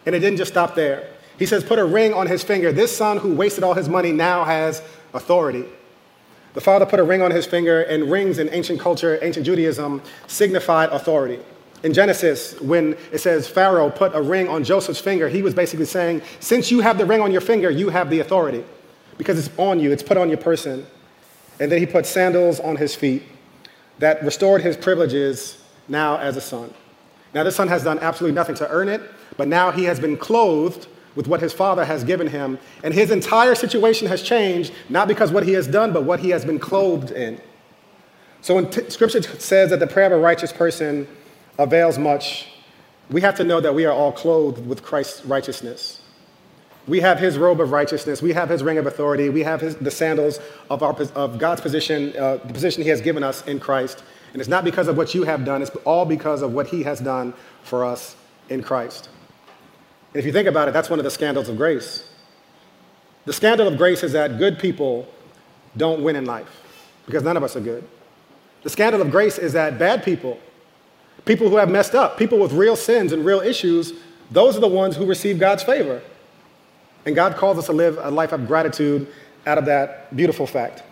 And 0.04 0.14
it 0.14 0.20
didn't 0.20 0.36
just 0.36 0.50
stop 0.50 0.74
there. 0.74 1.08
He 1.38 1.46
says, 1.46 1.64
put 1.64 1.78
a 1.78 1.84
ring 1.84 2.12
on 2.12 2.26
his 2.26 2.42
finger. 2.42 2.72
This 2.72 2.94
son 2.94 3.16
who 3.16 3.34
wasted 3.34 3.64
all 3.64 3.74
his 3.74 3.88
money 3.88 4.12
now 4.12 4.44
has 4.44 4.82
authority. 5.14 5.64
The 6.52 6.60
father 6.60 6.84
put 6.84 7.00
a 7.00 7.04
ring 7.04 7.22
on 7.22 7.30
his 7.30 7.46
finger, 7.46 7.82
and 7.82 8.10
rings 8.10 8.38
in 8.38 8.48
ancient 8.50 8.80
culture, 8.80 9.18
ancient 9.22 9.46
Judaism, 9.46 10.02
signified 10.26 10.90
authority. 10.90 11.38
In 11.82 11.94
Genesis, 11.94 12.60
when 12.60 12.96
it 13.10 13.18
says 13.18 13.48
Pharaoh 13.48 13.90
put 13.90 14.14
a 14.14 14.20
ring 14.20 14.48
on 14.48 14.64
Joseph's 14.64 15.00
finger, 15.00 15.28
he 15.28 15.42
was 15.42 15.54
basically 15.54 15.86
saying, 15.86 16.22
Since 16.40 16.70
you 16.70 16.80
have 16.80 16.98
the 16.98 17.06
ring 17.06 17.20
on 17.20 17.32
your 17.32 17.40
finger, 17.40 17.70
you 17.70 17.88
have 17.88 18.10
the 18.10 18.20
authority 18.20 18.64
because 19.16 19.38
it's 19.38 19.56
on 19.58 19.80
you, 19.80 19.90
it's 19.92 20.02
put 20.02 20.16
on 20.16 20.28
your 20.28 20.38
person. 20.38 20.86
And 21.58 21.70
then 21.70 21.78
he 21.78 21.86
put 21.86 22.06
sandals 22.06 22.58
on 22.60 22.76
his 22.76 22.94
feet 22.94 23.22
that 23.98 24.22
restored 24.24 24.62
his 24.62 24.76
privileges 24.76 25.62
now 25.88 26.16
as 26.16 26.36
a 26.36 26.40
son. 26.40 26.72
Now, 27.34 27.44
this 27.44 27.54
son 27.54 27.68
has 27.68 27.84
done 27.84 27.98
absolutely 27.98 28.34
nothing 28.34 28.56
to 28.56 28.68
earn 28.70 28.88
it, 28.88 29.02
but 29.36 29.46
now 29.46 29.70
he 29.70 29.84
has 29.84 30.00
been 30.00 30.16
clothed 30.16 30.88
with 31.14 31.28
what 31.28 31.40
his 31.40 31.52
father 31.52 31.84
has 31.84 32.04
given 32.04 32.26
him, 32.26 32.58
and 32.82 32.94
his 32.94 33.10
entire 33.10 33.54
situation 33.54 34.06
has 34.08 34.22
changed, 34.22 34.72
not 34.88 35.08
because 35.08 35.32
what 35.32 35.44
he 35.44 35.52
has 35.52 35.66
done, 35.66 35.92
but 35.92 36.04
what 36.04 36.20
he 36.20 36.30
has 36.30 36.44
been 36.44 36.58
clothed 36.58 37.10
in. 37.10 37.40
So 38.40 38.54
when 38.54 38.70
t- 38.70 38.88
scripture 38.88 39.22
says 39.22 39.70
that 39.70 39.80
the 39.80 39.86
prayer 39.86 40.06
of 40.06 40.12
a 40.12 40.18
righteous 40.18 40.52
person 40.52 41.06
avails 41.58 41.98
much, 41.98 42.48
we 43.10 43.20
have 43.20 43.34
to 43.36 43.44
know 43.44 43.60
that 43.60 43.74
we 43.74 43.84
are 43.84 43.92
all 43.92 44.12
clothed 44.12 44.66
with 44.66 44.82
Christ's 44.82 45.24
righteousness. 45.24 46.00
We 46.86 47.00
have 47.00 47.18
his 47.18 47.38
robe 47.38 47.60
of 47.60 47.72
righteousness. 47.72 48.22
We 48.22 48.32
have 48.32 48.48
his 48.48 48.62
ring 48.62 48.78
of 48.78 48.86
authority. 48.86 49.28
We 49.28 49.42
have 49.42 49.60
his, 49.60 49.76
the 49.76 49.90
sandals 49.90 50.40
of, 50.70 50.82
our, 50.82 50.94
of 51.14 51.38
God's 51.38 51.60
position, 51.60 52.16
uh, 52.16 52.38
the 52.38 52.52
position 52.52 52.82
he 52.82 52.88
has 52.88 53.00
given 53.00 53.22
us 53.22 53.46
in 53.46 53.60
Christ. 53.60 54.02
And 54.32 54.40
it's 54.40 54.48
not 54.48 54.64
because 54.64 54.88
of 54.88 54.96
what 54.96 55.14
you 55.14 55.24
have 55.24 55.44
done, 55.44 55.60
it's 55.60 55.70
all 55.84 56.04
because 56.04 56.42
of 56.42 56.52
what 56.52 56.68
he 56.68 56.82
has 56.84 57.00
done 57.00 57.34
for 57.62 57.84
us 57.84 58.16
in 58.48 58.62
Christ. 58.62 59.08
And 60.12 60.20
if 60.20 60.26
you 60.26 60.32
think 60.32 60.48
about 60.48 60.68
it, 60.68 60.72
that's 60.72 60.90
one 60.90 60.98
of 60.98 61.04
the 61.04 61.10
scandals 61.10 61.48
of 61.48 61.56
grace. 61.56 62.08
The 63.24 63.32
scandal 63.32 63.68
of 63.68 63.76
grace 63.76 64.02
is 64.02 64.12
that 64.12 64.38
good 64.38 64.58
people 64.58 65.06
don't 65.76 66.02
win 66.02 66.16
in 66.16 66.24
life 66.24 66.62
because 67.06 67.22
none 67.22 67.36
of 67.36 67.42
us 67.42 67.54
are 67.56 67.60
good. 67.60 67.86
The 68.62 68.70
scandal 68.70 69.00
of 69.00 69.10
grace 69.10 69.38
is 69.38 69.52
that 69.52 69.78
bad 69.78 70.02
people 70.02 70.38
People 71.24 71.48
who 71.48 71.56
have 71.56 71.70
messed 71.70 71.94
up, 71.94 72.16
people 72.16 72.38
with 72.38 72.52
real 72.52 72.76
sins 72.76 73.12
and 73.12 73.24
real 73.24 73.40
issues, 73.40 73.92
those 74.30 74.56
are 74.56 74.60
the 74.60 74.68
ones 74.68 74.96
who 74.96 75.06
receive 75.06 75.38
God's 75.38 75.62
favor. 75.62 76.02
And 77.06 77.14
God 77.14 77.36
calls 77.36 77.58
us 77.58 77.66
to 77.66 77.72
live 77.72 77.98
a 78.00 78.10
life 78.10 78.32
of 78.32 78.46
gratitude 78.46 79.08
out 79.46 79.58
of 79.58 79.64
that 79.66 80.14
beautiful 80.16 80.46
fact. 80.46 80.82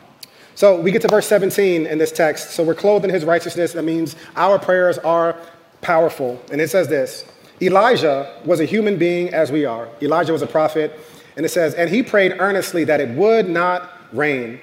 So 0.54 0.80
we 0.80 0.90
get 0.90 1.02
to 1.02 1.08
verse 1.08 1.26
17 1.26 1.86
in 1.86 1.98
this 1.98 2.10
text. 2.10 2.50
So 2.50 2.64
we're 2.64 2.74
clothed 2.74 3.04
in 3.04 3.10
his 3.10 3.24
righteousness. 3.24 3.72
That 3.74 3.84
means 3.84 4.16
our 4.34 4.58
prayers 4.58 4.98
are 4.98 5.36
powerful. 5.82 6.42
And 6.50 6.60
it 6.60 6.68
says 6.68 6.88
this 6.88 7.24
Elijah 7.60 8.40
was 8.44 8.60
a 8.60 8.64
human 8.64 8.98
being 8.98 9.32
as 9.32 9.52
we 9.52 9.64
are. 9.64 9.88
Elijah 10.02 10.32
was 10.32 10.42
a 10.42 10.46
prophet. 10.46 10.98
And 11.36 11.46
it 11.46 11.50
says, 11.50 11.74
And 11.74 11.88
he 11.88 12.02
prayed 12.02 12.34
earnestly 12.40 12.84
that 12.84 13.00
it 13.00 13.10
would 13.10 13.48
not 13.48 13.90
rain. 14.12 14.60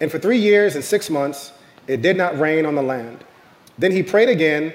And 0.00 0.10
for 0.10 0.18
three 0.18 0.38
years 0.38 0.74
and 0.74 0.82
six 0.82 1.10
months, 1.10 1.52
it 1.86 2.00
did 2.00 2.16
not 2.16 2.38
rain 2.38 2.64
on 2.64 2.74
the 2.74 2.82
land. 2.82 3.22
Then 3.76 3.92
he 3.92 4.02
prayed 4.02 4.30
again, 4.30 4.72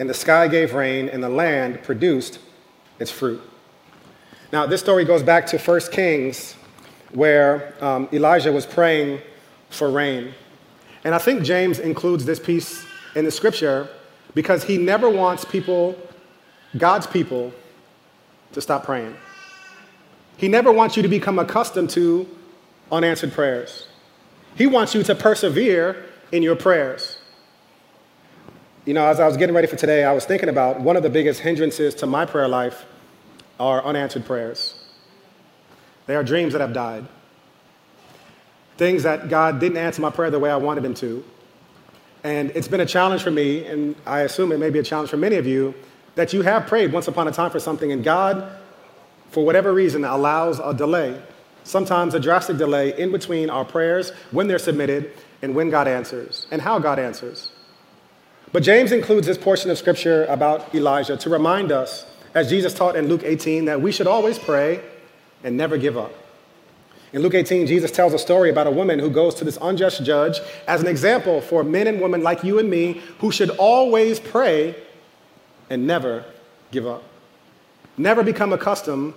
and 0.00 0.08
the 0.08 0.14
sky 0.14 0.48
gave 0.48 0.72
rain, 0.72 1.10
and 1.10 1.22
the 1.22 1.28
land 1.28 1.82
produced 1.82 2.38
its 2.98 3.10
fruit. 3.10 3.40
Now, 4.50 4.64
this 4.64 4.80
story 4.80 5.04
goes 5.04 5.22
back 5.22 5.46
to 5.48 5.58
1 5.58 5.80
Kings, 5.92 6.54
where 7.12 7.74
um, 7.84 8.08
Elijah 8.10 8.50
was 8.50 8.64
praying 8.64 9.20
for 9.68 9.90
rain. 9.90 10.32
And 11.04 11.14
I 11.14 11.18
think 11.18 11.42
James 11.42 11.78
includes 11.78 12.24
this 12.24 12.40
piece 12.40 12.82
in 13.14 13.26
the 13.26 13.30
scripture 13.30 13.90
because 14.34 14.64
he 14.64 14.78
never 14.78 15.10
wants 15.10 15.44
people, 15.44 15.94
God's 16.78 17.06
people, 17.06 17.52
to 18.52 18.62
stop 18.62 18.84
praying. 18.84 19.14
He 20.38 20.48
never 20.48 20.72
wants 20.72 20.96
you 20.96 21.02
to 21.02 21.08
become 21.08 21.38
accustomed 21.38 21.90
to 21.90 22.26
unanswered 22.90 23.32
prayers. 23.32 23.86
He 24.56 24.66
wants 24.66 24.94
you 24.94 25.02
to 25.02 25.14
persevere 25.14 26.06
in 26.32 26.42
your 26.42 26.56
prayers. 26.56 27.19
You 28.86 28.94
know, 28.94 29.04
as 29.04 29.20
I 29.20 29.26
was 29.26 29.36
getting 29.36 29.54
ready 29.54 29.66
for 29.66 29.76
today, 29.76 30.04
I 30.04 30.12
was 30.12 30.24
thinking 30.24 30.48
about 30.48 30.80
one 30.80 30.96
of 30.96 31.02
the 31.02 31.10
biggest 31.10 31.40
hindrances 31.40 31.94
to 31.96 32.06
my 32.06 32.24
prayer 32.24 32.48
life 32.48 32.86
are 33.58 33.84
unanswered 33.84 34.24
prayers. 34.24 34.74
They 36.06 36.16
are 36.16 36.24
dreams 36.24 36.54
that 36.54 36.62
have 36.62 36.72
died. 36.72 37.06
Things 38.78 39.02
that 39.02 39.28
God 39.28 39.60
didn't 39.60 39.76
answer 39.76 40.00
my 40.00 40.08
prayer 40.08 40.30
the 40.30 40.38
way 40.38 40.50
I 40.50 40.56
wanted 40.56 40.82
Him 40.82 40.94
to. 40.94 41.22
And 42.24 42.50
it's 42.52 42.68
been 42.68 42.80
a 42.80 42.86
challenge 42.86 43.22
for 43.22 43.30
me, 43.30 43.66
and 43.66 43.96
I 44.06 44.20
assume 44.20 44.50
it 44.50 44.58
may 44.58 44.70
be 44.70 44.78
a 44.78 44.82
challenge 44.82 45.10
for 45.10 45.18
many 45.18 45.36
of 45.36 45.46
you, 45.46 45.74
that 46.14 46.32
you 46.32 46.40
have 46.40 46.66
prayed 46.66 46.90
once 46.90 47.06
upon 47.06 47.28
a 47.28 47.32
time 47.32 47.50
for 47.50 47.60
something, 47.60 47.92
and 47.92 48.02
God, 48.02 48.50
for 49.30 49.44
whatever 49.44 49.74
reason, 49.74 50.06
allows 50.06 50.58
a 50.58 50.72
delay, 50.72 51.20
sometimes 51.64 52.14
a 52.14 52.20
drastic 52.20 52.56
delay 52.56 52.98
in 52.98 53.12
between 53.12 53.50
our 53.50 53.64
prayers 53.64 54.10
when 54.30 54.48
they're 54.48 54.58
submitted 54.58 55.12
and 55.42 55.54
when 55.54 55.68
God 55.68 55.86
answers 55.86 56.46
and 56.50 56.62
how 56.62 56.78
God 56.78 56.98
answers. 56.98 57.52
But 58.52 58.64
James 58.64 58.90
includes 58.90 59.26
this 59.26 59.38
portion 59.38 59.70
of 59.70 59.78
scripture 59.78 60.24
about 60.24 60.74
Elijah 60.74 61.16
to 61.16 61.30
remind 61.30 61.70
us, 61.70 62.04
as 62.34 62.50
Jesus 62.50 62.74
taught 62.74 62.96
in 62.96 63.08
Luke 63.08 63.22
18, 63.24 63.66
that 63.66 63.80
we 63.80 63.92
should 63.92 64.08
always 64.08 64.38
pray 64.38 64.80
and 65.44 65.56
never 65.56 65.78
give 65.78 65.96
up. 65.96 66.12
In 67.12 67.22
Luke 67.22 67.34
18, 67.34 67.66
Jesus 67.66 67.90
tells 67.90 68.12
a 68.12 68.18
story 68.18 68.50
about 68.50 68.66
a 68.66 68.70
woman 68.70 68.98
who 68.98 69.10
goes 69.10 69.34
to 69.36 69.44
this 69.44 69.58
unjust 69.60 70.04
judge 70.04 70.38
as 70.66 70.80
an 70.80 70.86
example 70.86 71.40
for 71.40 71.64
men 71.64 71.86
and 71.86 72.00
women 72.00 72.22
like 72.22 72.44
you 72.44 72.58
and 72.58 72.70
me 72.70 73.00
who 73.18 73.32
should 73.32 73.50
always 73.50 74.20
pray 74.20 74.76
and 75.70 75.86
never 75.86 76.24
give 76.70 76.86
up. 76.86 77.02
Never 77.96 78.22
become 78.22 78.52
accustomed, 78.52 79.14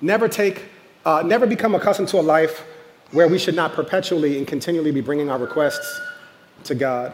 never 0.00 0.28
take, 0.28 0.64
uh, 1.04 1.22
never 1.24 1.46
become 1.46 1.74
accustomed 1.74 2.08
to 2.08 2.18
a 2.18 2.22
life 2.22 2.64
where 3.12 3.28
we 3.28 3.38
should 3.38 3.54
not 3.56 3.72
perpetually 3.72 4.38
and 4.38 4.46
continually 4.46 4.92
be 4.92 5.00
bringing 5.00 5.30
our 5.30 5.38
requests 5.38 6.00
to 6.64 6.74
God. 6.74 7.12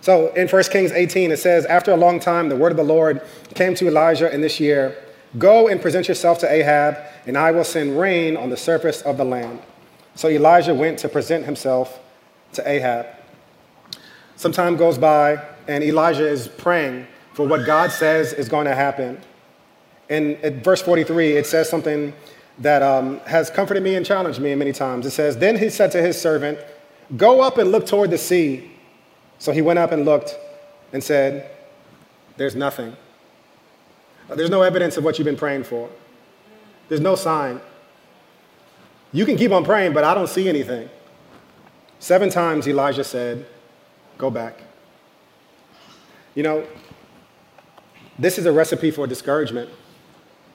So 0.00 0.32
in 0.34 0.48
1 0.48 0.62
Kings 0.64 0.92
18, 0.92 1.30
it 1.30 1.38
says, 1.38 1.66
After 1.66 1.92
a 1.92 1.96
long 1.96 2.20
time, 2.20 2.48
the 2.48 2.56
word 2.56 2.72
of 2.72 2.78
the 2.78 2.84
Lord 2.84 3.22
came 3.54 3.74
to 3.76 3.86
Elijah 3.86 4.32
in 4.32 4.40
this 4.40 4.60
year 4.60 4.96
Go 5.38 5.68
and 5.68 5.80
present 5.80 6.08
yourself 6.08 6.40
to 6.40 6.52
Ahab, 6.52 6.96
and 7.24 7.38
I 7.38 7.52
will 7.52 7.62
send 7.62 7.98
rain 7.98 8.36
on 8.36 8.50
the 8.50 8.56
surface 8.56 9.00
of 9.02 9.16
the 9.16 9.24
land. 9.24 9.60
So 10.16 10.28
Elijah 10.28 10.74
went 10.74 10.98
to 11.00 11.08
present 11.08 11.44
himself 11.44 12.00
to 12.54 12.68
Ahab. 12.68 13.06
Some 14.34 14.50
time 14.50 14.76
goes 14.76 14.98
by, 14.98 15.40
and 15.68 15.84
Elijah 15.84 16.26
is 16.26 16.48
praying 16.48 17.06
for 17.32 17.46
what 17.46 17.64
God 17.64 17.92
says 17.92 18.32
is 18.32 18.48
going 18.48 18.66
to 18.66 18.74
happen. 18.74 19.20
And 20.08 20.36
at 20.42 20.64
verse 20.64 20.82
43, 20.82 21.36
it 21.36 21.46
says 21.46 21.68
something 21.68 22.12
that 22.58 22.82
um, 22.82 23.20
has 23.20 23.50
comforted 23.50 23.82
me 23.82 23.94
and 23.94 24.04
challenged 24.04 24.40
me 24.40 24.54
many 24.56 24.72
times. 24.72 25.06
It 25.06 25.10
says, 25.10 25.36
Then 25.36 25.56
he 25.56 25.70
said 25.70 25.92
to 25.92 26.02
his 26.02 26.20
servant, 26.20 26.58
Go 27.16 27.40
up 27.40 27.58
and 27.58 27.70
look 27.70 27.86
toward 27.86 28.10
the 28.10 28.18
sea. 28.18 28.69
So 29.40 29.52
he 29.52 29.62
went 29.62 29.78
up 29.78 29.90
and 29.90 30.04
looked 30.04 30.38
and 30.92 31.02
said, 31.02 31.50
There's 32.36 32.54
nothing. 32.54 32.96
There's 34.28 34.50
no 34.50 34.62
evidence 34.62 34.96
of 34.96 35.02
what 35.02 35.18
you've 35.18 35.24
been 35.24 35.36
praying 35.36 35.64
for. 35.64 35.90
There's 36.88 37.00
no 37.00 37.16
sign. 37.16 37.60
You 39.12 39.24
can 39.24 39.36
keep 39.36 39.50
on 39.50 39.64
praying, 39.64 39.92
but 39.92 40.04
I 40.04 40.14
don't 40.14 40.28
see 40.28 40.48
anything. 40.48 40.88
Seven 41.98 42.30
times 42.30 42.68
Elijah 42.68 43.02
said, 43.02 43.46
Go 44.18 44.30
back. 44.30 44.62
You 46.34 46.42
know, 46.42 46.66
this 48.18 48.38
is 48.38 48.44
a 48.44 48.52
recipe 48.52 48.90
for 48.90 49.06
discouragement. 49.06 49.70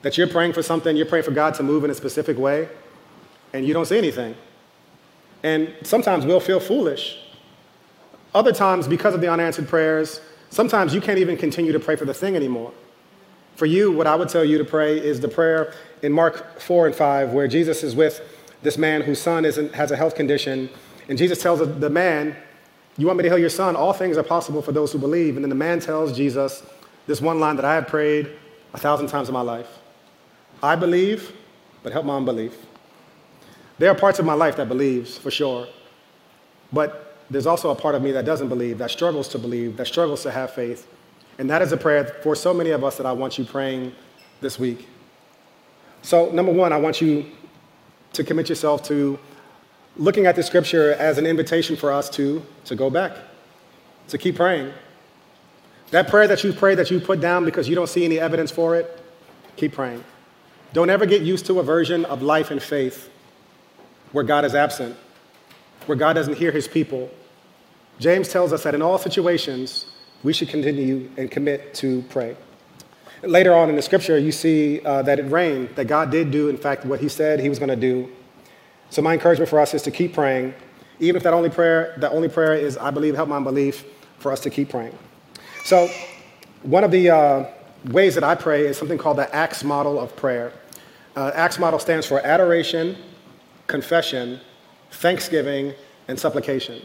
That 0.02 0.16
you're 0.16 0.28
praying 0.28 0.52
for 0.52 0.62
something, 0.62 0.96
you're 0.96 1.06
praying 1.06 1.24
for 1.24 1.32
God 1.32 1.54
to 1.54 1.64
move 1.64 1.82
in 1.82 1.90
a 1.90 1.94
specific 1.94 2.38
way, 2.38 2.68
and 3.52 3.66
you 3.66 3.74
don't 3.74 3.86
see 3.86 3.98
anything. 3.98 4.36
And 5.42 5.74
sometimes 5.82 6.24
we'll 6.24 6.38
feel 6.38 6.60
foolish 6.60 7.18
other 8.36 8.52
times, 8.52 8.86
because 8.86 9.14
of 9.14 9.20
the 9.20 9.28
unanswered 9.28 9.66
prayers, 9.66 10.20
sometimes 10.50 10.94
you 10.94 11.00
can't 11.00 11.18
even 11.18 11.36
continue 11.36 11.72
to 11.72 11.80
pray 11.80 11.96
for 11.96 12.04
the 12.04 12.14
thing 12.14 12.36
anymore. 12.36 12.72
For 13.56 13.64
you, 13.64 13.90
what 13.90 14.06
I 14.06 14.14
would 14.14 14.28
tell 14.28 14.44
you 14.44 14.58
to 14.58 14.64
pray 14.64 14.98
is 14.98 15.20
the 15.20 15.28
prayer 15.28 15.72
in 16.02 16.12
Mark 16.12 16.60
4 16.60 16.88
and 16.88 16.94
5, 16.94 17.32
where 17.32 17.48
Jesus 17.48 17.82
is 17.82 17.96
with 17.96 18.20
this 18.62 18.76
man 18.76 19.00
whose 19.00 19.20
son 19.20 19.44
has 19.44 19.90
a 19.90 19.96
health 19.96 20.14
condition. 20.14 20.68
And 21.08 21.16
Jesus 21.16 21.40
tells 21.40 21.60
the 21.60 21.90
man, 21.90 22.36
You 22.98 23.06
want 23.06 23.16
me 23.16 23.22
to 23.22 23.30
heal 23.30 23.38
your 23.38 23.48
son? 23.48 23.74
All 23.74 23.94
things 23.94 24.18
are 24.18 24.22
possible 24.22 24.60
for 24.60 24.72
those 24.72 24.92
who 24.92 24.98
believe. 24.98 25.36
And 25.36 25.44
then 25.44 25.48
the 25.48 25.56
man 25.56 25.80
tells 25.80 26.14
Jesus 26.14 26.62
this 27.06 27.22
one 27.22 27.40
line 27.40 27.56
that 27.56 27.64
I 27.64 27.74
have 27.74 27.86
prayed 27.86 28.30
a 28.74 28.78
thousand 28.78 29.06
times 29.06 29.28
in 29.28 29.34
my 29.34 29.40
life 29.40 29.68
I 30.62 30.76
believe, 30.76 31.32
but 31.82 31.92
help 31.92 32.04
my 32.04 32.16
unbelief. 32.16 32.54
There 33.78 33.90
are 33.90 33.94
parts 33.94 34.18
of 34.18 34.24
my 34.24 34.34
life 34.34 34.56
that 34.56 34.68
believes, 34.68 35.16
for 35.16 35.30
sure. 35.30 35.66
But 36.72 37.05
there's 37.30 37.46
also 37.46 37.70
a 37.70 37.74
part 37.74 37.94
of 37.94 38.02
me 38.02 38.12
that 38.12 38.24
doesn't 38.24 38.48
believe, 38.48 38.78
that 38.78 38.90
struggles 38.90 39.28
to 39.28 39.38
believe, 39.38 39.76
that 39.76 39.86
struggles 39.86 40.22
to 40.22 40.30
have 40.30 40.52
faith. 40.52 40.86
And 41.38 41.50
that 41.50 41.60
is 41.60 41.72
a 41.72 41.76
prayer 41.76 42.04
for 42.22 42.34
so 42.34 42.54
many 42.54 42.70
of 42.70 42.84
us 42.84 42.96
that 42.96 43.06
I 43.06 43.12
want 43.12 43.38
you 43.38 43.44
praying 43.44 43.92
this 44.40 44.58
week. 44.58 44.88
So, 46.02 46.30
number 46.30 46.52
one, 46.52 46.72
I 46.72 46.76
want 46.76 47.00
you 47.00 47.26
to 48.12 48.24
commit 48.24 48.48
yourself 48.48 48.82
to 48.84 49.18
looking 49.96 50.26
at 50.26 50.36
the 50.36 50.42
scripture 50.42 50.92
as 50.92 51.18
an 51.18 51.26
invitation 51.26 51.76
for 51.76 51.92
us 51.92 52.08
to, 52.10 52.44
to 52.64 52.74
go 52.74 52.90
back, 52.90 53.16
to 54.08 54.18
keep 54.18 54.36
praying. 54.36 54.72
That 55.90 56.08
prayer 56.08 56.28
that 56.28 56.42
you 56.44 56.52
pray 56.52 56.74
that 56.74 56.90
you 56.90 57.00
put 57.00 57.20
down 57.20 57.44
because 57.44 57.68
you 57.68 57.74
don't 57.74 57.88
see 57.88 58.04
any 58.04 58.18
evidence 58.18 58.50
for 58.50 58.76
it, 58.76 59.00
keep 59.56 59.72
praying. 59.72 60.04
Don't 60.72 60.90
ever 60.90 61.06
get 61.06 61.22
used 61.22 61.46
to 61.46 61.60
a 61.60 61.62
version 61.62 62.04
of 62.04 62.22
life 62.22 62.50
and 62.50 62.62
faith 62.62 63.10
where 64.12 64.24
God 64.24 64.44
is 64.44 64.54
absent, 64.54 64.96
where 65.86 65.96
God 65.96 66.12
doesn't 66.14 66.36
hear 66.36 66.50
his 66.50 66.68
people. 66.68 67.10
James 67.98 68.28
tells 68.28 68.52
us 68.52 68.62
that 68.64 68.74
in 68.74 68.82
all 68.82 68.98
situations, 68.98 69.86
we 70.22 70.32
should 70.32 70.48
continue 70.48 71.10
and 71.16 71.30
commit 71.30 71.72
to 71.74 72.02
pray. 72.10 72.36
Later 73.22 73.54
on 73.54 73.70
in 73.70 73.76
the 73.76 73.82
scripture, 73.82 74.18
you 74.18 74.32
see 74.32 74.80
uh, 74.84 75.02
that 75.02 75.18
it 75.18 75.24
rained, 75.24 75.70
that 75.76 75.86
God 75.86 76.10
did 76.10 76.30
do, 76.30 76.48
in 76.48 76.56
fact, 76.56 76.84
what 76.84 77.00
he 77.00 77.08
said 77.08 77.40
he 77.40 77.48
was 77.48 77.58
going 77.58 77.70
to 77.70 77.76
do. 77.76 78.10
So 78.90 79.02
my 79.02 79.14
encouragement 79.14 79.48
for 79.48 79.58
us 79.58 79.74
is 79.74 79.82
to 79.82 79.90
keep 79.90 80.12
praying, 80.12 80.54
even 81.00 81.16
if 81.16 81.22
that 81.22 81.32
only 81.32 81.50
prayer, 81.50 81.94
that 81.98 82.12
only 82.12 82.28
prayer 82.28 82.54
is, 82.54 82.76
I 82.76 82.90
believe, 82.90 83.14
help 83.14 83.28
my 83.28 83.40
belief, 83.40 83.84
for 84.18 84.32
us 84.32 84.40
to 84.40 84.50
keep 84.50 84.70
praying. 84.70 84.96
So 85.64 85.88
one 86.62 86.84
of 86.84 86.90
the 86.90 87.10
uh, 87.10 87.44
ways 87.86 88.14
that 88.14 88.24
I 88.24 88.34
pray 88.34 88.66
is 88.66 88.76
something 88.76 88.98
called 88.98 89.18
the 89.18 89.34
ACTS 89.34 89.64
model 89.64 89.98
of 89.98 90.14
prayer. 90.16 90.52
Uh, 91.14 91.32
ACTS 91.34 91.58
model 91.58 91.78
stands 91.78 92.06
for 92.06 92.20
adoration, 92.20 92.96
confession, 93.66 94.40
thanksgiving, 94.90 95.74
and 96.08 96.18
supplication. 96.18 96.82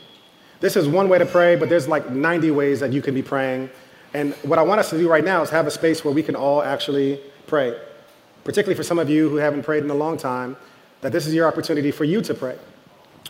This 0.59 0.75
is 0.75 0.87
one 0.87 1.09
way 1.09 1.17
to 1.17 1.25
pray, 1.25 1.55
but 1.55 1.69
there's 1.69 1.87
like 1.87 2.09
90 2.09 2.51
ways 2.51 2.79
that 2.79 2.93
you 2.93 3.01
can 3.01 3.13
be 3.13 3.21
praying. 3.21 3.69
And 4.13 4.33
what 4.43 4.59
I 4.59 4.63
want 4.63 4.79
us 4.79 4.89
to 4.91 4.97
do 4.97 5.09
right 5.09 5.23
now 5.23 5.41
is 5.41 5.49
have 5.49 5.67
a 5.67 5.71
space 5.71 6.03
where 6.03 6.13
we 6.13 6.23
can 6.23 6.35
all 6.35 6.61
actually 6.61 7.19
pray. 7.47 7.79
Particularly 8.43 8.75
for 8.75 8.83
some 8.83 8.99
of 8.99 9.09
you 9.09 9.29
who 9.29 9.37
haven't 9.37 9.63
prayed 9.63 9.83
in 9.83 9.89
a 9.89 9.95
long 9.95 10.17
time, 10.17 10.57
that 11.01 11.11
this 11.11 11.25
is 11.25 11.33
your 11.33 11.47
opportunity 11.47 11.91
for 11.91 12.03
you 12.03 12.21
to 12.21 12.33
pray. 12.33 12.57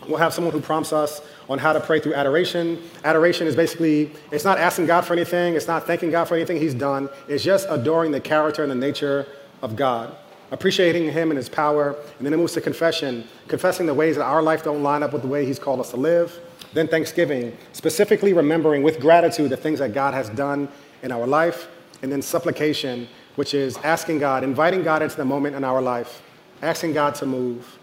We'll 0.07 0.17
have 0.17 0.33
someone 0.33 0.53
who 0.53 0.61
prompts 0.61 0.93
us 0.93 1.21
on 1.47 1.59
how 1.59 1.73
to 1.73 1.79
pray 1.79 1.99
through 1.99 2.15
adoration. 2.15 2.81
Adoration 3.03 3.45
is 3.45 3.55
basically, 3.55 4.11
it's 4.31 4.43
not 4.43 4.57
asking 4.57 4.87
God 4.87 5.01
for 5.01 5.13
anything, 5.13 5.53
it's 5.55 5.67
not 5.67 5.85
thanking 5.85 6.11
God 6.11 6.25
for 6.25 6.35
anything 6.35 6.57
He's 6.57 6.73
done, 6.73 7.07
it's 7.27 7.43
just 7.43 7.67
adoring 7.69 8.11
the 8.11 8.19
character 8.19 8.63
and 8.63 8.71
the 8.71 8.75
nature 8.75 9.27
of 9.61 9.75
God 9.75 10.15
appreciating 10.51 11.09
Him 11.11 11.31
and 11.31 11.37
His 11.37 11.49
power, 11.49 11.95
and 12.17 12.25
then 12.25 12.33
it 12.33 12.37
moves 12.37 12.53
to 12.53 12.61
confession, 12.61 13.27
confessing 13.47 13.85
the 13.85 13.93
ways 13.93 14.17
that 14.17 14.23
our 14.23 14.43
life 14.43 14.63
don't 14.63 14.83
line 14.83 15.01
up 15.01 15.13
with 15.13 15.21
the 15.21 15.27
way 15.27 15.45
He's 15.45 15.59
called 15.59 15.79
us 15.79 15.91
to 15.91 15.97
live. 15.97 16.39
Then 16.73 16.87
thanksgiving, 16.87 17.57
specifically 17.73 18.33
remembering 18.33 18.83
with 18.83 18.99
gratitude 18.99 19.49
the 19.49 19.57
things 19.57 19.79
that 19.79 19.93
God 19.93 20.13
has 20.13 20.29
done 20.29 20.69
in 21.03 21.11
our 21.11 21.27
life. 21.27 21.67
And 22.01 22.11
then 22.11 22.21
supplication, 22.21 23.07
which 23.35 23.53
is 23.53 23.77
asking 23.77 24.19
God, 24.19 24.43
inviting 24.43 24.83
God 24.83 25.01
into 25.01 25.15
the 25.15 25.25
moment 25.25 25.55
in 25.55 25.63
our 25.63 25.81
life, 25.81 26.21
asking 26.61 26.93
God 26.93 27.15
to 27.15 27.25
move, 27.25 27.77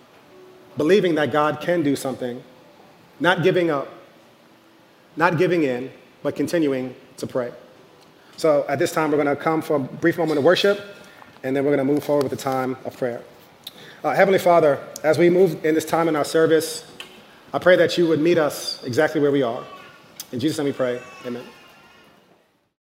believing 0.76 1.14
that 1.16 1.32
God 1.32 1.60
can 1.60 1.82
do 1.82 1.94
something, 1.94 2.42
not 3.20 3.42
giving 3.42 3.70
up, 3.70 3.88
not 5.16 5.38
giving 5.38 5.62
in, 5.62 5.90
but 6.22 6.34
continuing 6.34 6.94
to 7.16 7.26
pray. 7.26 7.52
So 8.36 8.64
at 8.68 8.78
this 8.78 8.92
time, 8.92 9.10
we're 9.10 9.22
going 9.22 9.36
to 9.36 9.40
come 9.40 9.62
for 9.62 9.76
a 9.76 9.80
brief 9.80 10.18
moment 10.18 10.38
of 10.38 10.44
worship 10.44 10.80
and 11.42 11.54
then 11.54 11.64
we're 11.64 11.74
going 11.74 11.86
to 11.86 11.92
move 11.92 12.04
forward 12.04 12.24
with 12.24 12.30
the 12.30 12.36
time 12.36 12.76
of 12.84 12.96
prayer. 12.96 13.22
Uh, 14.04 14.14
Heavenly 14.14 14.38
Father, 14.38 14.78
as 15.02 15.18
we 15.18 15.28
move 15.30 15.64
in 15.64 15.74
this 15.74 15.84
time 15.84 16.08
in 16.08 16.16
our 16.16 16.24
service, 16.24 16.84
I 17.52 17.58
pray 17.58 17.76
that 17.76 17.98
you 17.98 18.06
would 18.08 18.20
meet 18.20 18.38
us 18.38 18.82
exactly 18.84 19.20
where 19.20 19.32
we 19.32 19.42
are. 19.42 19.64
In 20.32 20.40
Jesus' 20.40 20.58
name 20.58 20.66
we 20.66 20.72
pray. 20.72 21.00
Amen. 21.26 21.44